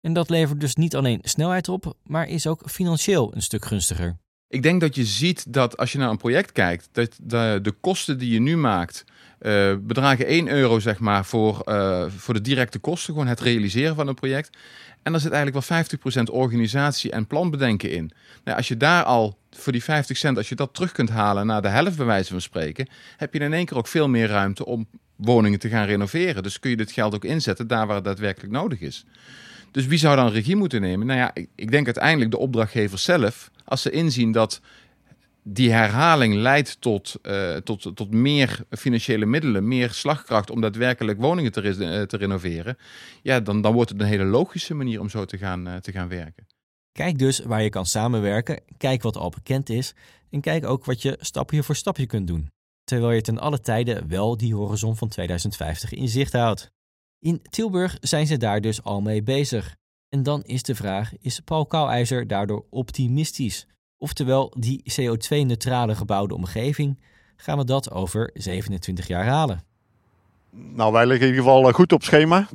En 0.00 0.12
dat 0.12 0.30
levert 0.30 0.60
dus 0.60 0.74
niet 0.74 0.96
alleen 0.96 1.20
snelheid 1.22 1.68
op, 1.68 1.96
maar 2.02 2.28
is 2.28 2.46
ook 2.46 2.70
financieel 2.70 3.34
een 3.34 3.42
stuk 3.42 3.64
gunstiger. 3.64 4.18
Ik 4.48 4.62
denk 4.62 4.80
dat 4.80 4.94
je 4.94 5.04
ziet 5.04 5.52
dat 5.52 5.76
als 5.76 5.92
je 5.92 5.98
naar 5.98 6.10
een 6.10 6.16
project 6.16 6.52
kijkt, 6.52 6.88
dat 6.92 7.18
de, 7.22 7.58
de 7.62 7.72
kosten 7.72 8.18
die 8.18 8.32
je 8.32 8.40
nu 8.40 8.56
maakt 8.56 9.04
uh, 9.40 9.74
bedragen 9.80 10.26
1 10.26 10.48
euro 10.48 10.78
zeg 10.78 10.98
maar, 10.98 11.24
voor, 11.24 11.62
uh, 11.64 12.04
voor 12.16 12.34
de 12.34 12.40
directe 12.40 12.78
kosten, 12.78 13.12
gewoon 13.12 13.28
het 13.28 13.40
realiseren 13.40 13.94
van 13.94 14.08
een 14.08 14.14
project. 14.14 14.56
En 15.02 15.14
er 15.14 15.20
zit 15.20 15.32
eigenlijk 15.32 15.66
wel 15.68 15.84
50% 16.20 16.22
organisatie 16.32 17.10
en 17.10 17.26
planbedenken 17.26 17.90
in. 17.90 18.10
Nou, 18.44 18.56
als 18.56 18.68
je 18.68 18.76
daar 18.76 19.04
al 19.04 19.38
voor 19.50 19.72
die 19.72 19.84
50 19.84 20.16
cent, 20.16 20.36
als 20.36 20.48
je 20.48 20.54
dat 20.54 20.74
terug 20.74 20.92
kunt 20.92 21.10
halen 21.10 21.46
naar 21.46 21.62
de 21.62 21.68
helft 21.68 21.96
bij 21.96 22.06
wijze 22.06 22.30
van 22.30 22.40
spreken, 22.40 22.88
heb 23.16 23.34
je 23.34 23.40
in 23.40 23.52
één 23.52 23.64
keer 23.64 23.76
ook 23.76 23.86
veel 23.86 24.08
meer 24.08 24.28
ruimte 24.28 24.66
om 24.66 24.86
woningen 25.16 25.58
te 25.58 25.68
gaan 25.68 25.86
renoveren. 25.86 26.42
Dus 26.42 26.58
kun 26.58 26.70
je 26.70 26.76
dit 26.76 26.92
geld 26.92 27.14
ook 27.14 27.24
inzetten 27.24 27.66
daar 27.66 27.86
waar 27.86 27.96
het 27.96 28.04
daadwerkelijk 28.04 28.52
nodig 28.52 28.80
is. 28.80 29.04
Dus 29.70 29.86
wie 29.86 29.98
zou 29.98 30.16
dan 30.16 30.30
regie 30.30 30.56
moeten 30.56 30.80
nemen? 30.80 31.06
Nou 31.06 31.18
ja, 31.18 31.30
ik 31.54 31.70
denk 31.70 31.84
uiteindelijk 31.84 32.30
de 32.30 32.38
opdrachtgevers 32.38 33.02
zelf, 33.02 33.50
als 33.64 33.82
ze 33.82 33.90
inzien 33.90 34.32
dat 34.32 34.60
die 35.52 35.72
herhaling 35.72 36.34
leidt 36.34 36.80
tot, 36.80 37.16
uh, 37.22 37.56
tot, 37.56 37.96
tot 37.96 38.10
meer 38.10 38.64
financiële 38.70 39.26
middelen, 39.26 39.68
meer 39.68 39.90
slagkracht 39.90 40.50
om 40.50 40.60
daadwerkelijk 40.60 41.20
woningen 41.20 41.52
te, 41.52 41.60
re 41.60 42.06
te 42.06 42.16
renoveren, 42.16 42.76
ja, 43.22 43.40
dan, 43.40 43.60
dan 43.60 43.72
wordt 43.72 43.90
het 43.90 44.00
een 44.00 44.06
hele 44.06 44.24
logische 44.24 44.74
manier 44.74 45.00
om 45.00 45.08
zo 45.08 45.24
te 45.24 45.38
gaan, 45.38 45.68
uh, 45.68 45.76
te 45.76 45.92
gaan 45.92 46.08
werken. 46.08 46.46
Kijk 46.92 47.18
dus 47.18 47.38
waar 47.38 47.62
je 47.62 47.68
kan 47.68 47.86
samenwerken, 47.86 48.60
kijk 48.76 49.02
wat 49.02 49.16
al 49.16 49.30
bekend 49.30 49.68
is 49.68 49.94
en 50.30 50.40
kijk 50.40 50.66
ook 50.66 50.84
wat 50.84 51.02
je 51.02 51.16
stapje 51.20 51.62
voor 51.62 51.76
stapje 51.76 52.06
kunt 52.06 52.26
doen. 52.26 52.50
Terwijl 52.84 53.12
je 53.12 53.20
ten 53.20 53.38
alle 53.38 53.60
tijden 53.60 54.08
wel 54.08 54.36
die 54.36 54.54
horizon 54.54 54.96
van 54.96 55.08
2050 55.08 55.92
in 55.92 56.08
zicht 56.08 56.32
houdt. 56.32 56.70
In 57.18 57.42
Tilburg 57.50 57.96
zijn 58.00 58.26
ze 58.26 58.36
daar 58.36 58.60
dus 58.60 58.82
al 58.82 59.00
mee 59.00 59.22
bezig. 59.22 59.76
En 60.08 60.22
dan 60.22 60.42
is 60.42 60.62
de 60.62 60.74
vraag: 60.74 61.12
is 61.18 61.40
Paul 61.40 61.66
Kouwijzer 61.66 62.26
daardoor 62.26 62.66
optimistisch? 62.70 63.66
Oftewel, 63.98 64.52
die 64.58 64.82
CO2-neutrale 64.92 65.94
gebouwde 65.94 66.34
omgeving, 66.34 66.98
gaan 67.36 67.58
we 67.58 67.64
dat 67.64 67.90
over 67.90 68.30
27 68.34 69.06
jaar 69.06 69.24
halen. 69.24 69.62
Nou, 70.50 70.92
wij 70.92 71.06
liggen 71.06 71.26
in 71.26 71.34
ieder 71.34 71.44
geval 71.44 71.68
eh, 71.68 71.74
goed 71.74 71.92
op 71.92 72.02
schema. 72.02 72.48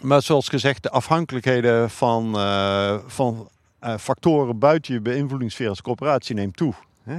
Maar 0.00 0.22
zoals 0.22 0.48
gezegd, 0.48 0.82
de 0.82 0.90
afhankelijkheden 0.90 1.90
van, 1.90 2.32
uh, 2.36 2.98
van 3.06 3.48
uh, 3.80 3.96
factoren 3.96 4.58
buiten 4.58 4.94
je 4.94 5.00
beïnvloedingssfeer 5.00 5.68
als 5.68 5.82
coöperatie 5.82 6.34
neemt 6.34 6.56
toe. 6.56 6.74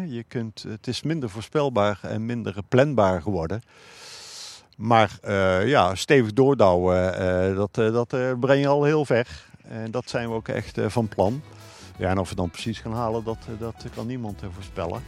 Je 0.07 0.23
kunt, 0.27 0.65
het 0.67 0.87
is 0.87 1.03
minder 1.03 1.29
voorspelbaar 1.29 1.99
en 2.01 2.25
minder 2.25 2.55
planbaar 2.67 3.21
geworden. 3.21 3.61
Maar 4.77 5.19
ja, 5.65 5.95
stevig 5.95 6.33
doordouwen, 6.33 7.55
dat, 7.55 7.73
dat 7.73 8.39
breng 8.39 8.61
je 8.61 8.67
al 8.67 8.83
heel 8.83 9.05
ver. 9.05 9.45
En 9.67 9.91
dat 9.91 10.09
zijn 10.09 10.29
we 10.29 10.35
ook 10.35 10.47
echt 10.47 10.79
van 10.87 11.07
plan. 11.07 11.41
Ja, 11.97 12.09
en 12.09 12.19
of 12.19 12.29
we 12.29 12.35
dan 12.35 12.49
precies 12.49 12.79
gaan 12.79 12.93
halen, 12.93 13.23
dat, 13.23 13.37
dat 13.59 13.85
kan 13.95 14.07
niemand 14.07 14.41
voorspellen. 14.53 15.01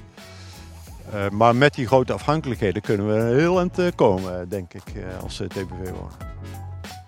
maar 1.32 1.56
met 1.56 1.74
die 1.74 1.88
grote 1.88 2.14
afhankelijkheden 2.14 2.82
kunnen 2.82 3.08
we 3.08 3.36
heel 3.36 3.60
eind 3.60 3.96
komen, 3.96 4.50
denk 4.50 4.74
ik, 4.74 4.84
als 5.22 5.36
TBV 5.36 5.90
worden. 5.90 6.28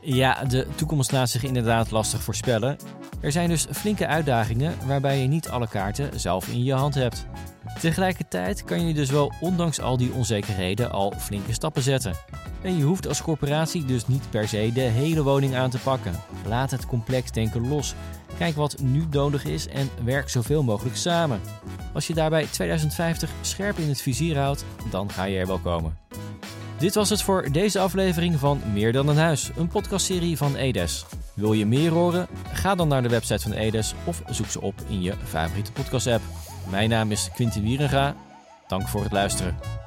Ja, 0.01 0.43
de 0.43 0.67
toekomst 0.75 1.11
laat 1.11 1.29
zich 1.29 1.43
inderdaad 1.43 1.91
lastig 1.91 2.23
voorspellen. 2.23 2.77
Er 3.21 3.31
zijn 3.31 3.49
dus 3.49 3.67
flinke 3.71 4.07
uitdagingen 4.07 4.73
waarbij 4.85 5.21
je 5.21 5.27
niet 5.27 5.49
alle 5.49 5.67
kaarten 5.67 6.19
zelf 6.19 6.47
in 6.47 6.63
je 6.63 6.73
hand 6.73 6.95
hebt. 6.95 7.25
Tegelijkertijd 7.79 8.63
kan 8.63 8.87
je 8.87 8.93
dus 8.93 9.09
wel 9.09 9.31
ondanks 9.39 9.81
al 9.81 9.97
die 9.97 10.11
onzekerheden 10.11 10.91
al 10.91 11.13
flinke 11.17 11.53
stappen 11.53 11.81
zetten. 11.81 12.13
En 12.61 12.77
je 12.77 12.83
hoeft 12.83 13.07
als 13.07 13.21
corporatie 13.21 13.85
dus 13.85 14.07
niet 14.07 14.29
per 14.29 14.47
se 14.47 14.71
de 14.73 14.81
hele 14.81 15.23
woning 15.23 15.55
aan 15.55 15.69
te 15.69 15.77
pakken. 15.77 16.13
Laat 16.47 16.71
het 16.71 16.85
complex 16.85 17.31
denken 17.31 17.67
los. 17.67 17.95
Kijk 18.39 18.55
wat 18.55 18.81
nu 18.81 19.05
nodig 19.11 19.45
is 19.45 19.67
en 19.67 19.89
werk 20.03 20.29
zoveel 20.29 20.63
mogelijk 20.63 20.95
samen. 20.95 21.41
Als 21.93 22.07
je 22.07 22.13
daarbij 22.13 22.45
2050 22.51 23.29
scherp 23.41 23.77
in 23.77 23.87
het 23.87 24.01
vizier 24.01 24.37
houdt, 24.37 24.65
dan 24.89 25.11
ga 25.11 25.23
je 25.23 25.37
er 25.37 25.47
wel 25.47 25.59
komen. 25.59 25.97
Dit 26.77 26.95
was 26.95 27.09
het 27.09 27.21
voor 27.21 27.51
deze 27.51 27.79
aflevering 27.79 28.39
van 28.39 28.61
Meer 28.73 28.91
dan 28.91 29.07
een 29.07 29.17
huis, 29.17 29.51
een 29.57 29.67
podcastserie 29.67 30.37
van 30.37 30.55
Edes. 30.55 31.05
Wil 31.33 31.53
je 31.53 31.65
meer 31.65 31.91
horen? 31.91 32.27
Ga 32.53 32.75
dan 32.75 32.87
naar 32.87 33.03
de 33.03 33.09
website 33.09 33.41
van 33.41 33.53
Edes 33.53 33.93
of 34.05 34.21
zoek 34.29 34.47
ze 34.47 34.61
op 34.61 34.75
in 34.87 35.01
je 35.01 35.13
favoriete 35.23 35.71
podcast-app. 35.71 36.23
Mijn 36.69 36.89
naam 36.89 37.11
is 37.11 37.29
Quinty 37.33 37.61
Wierenga. 37.61 38.15
Dank 38.67 38.87
voor 38.87 39.03
het 39.03 39.11
luisteren. 39.11 39.78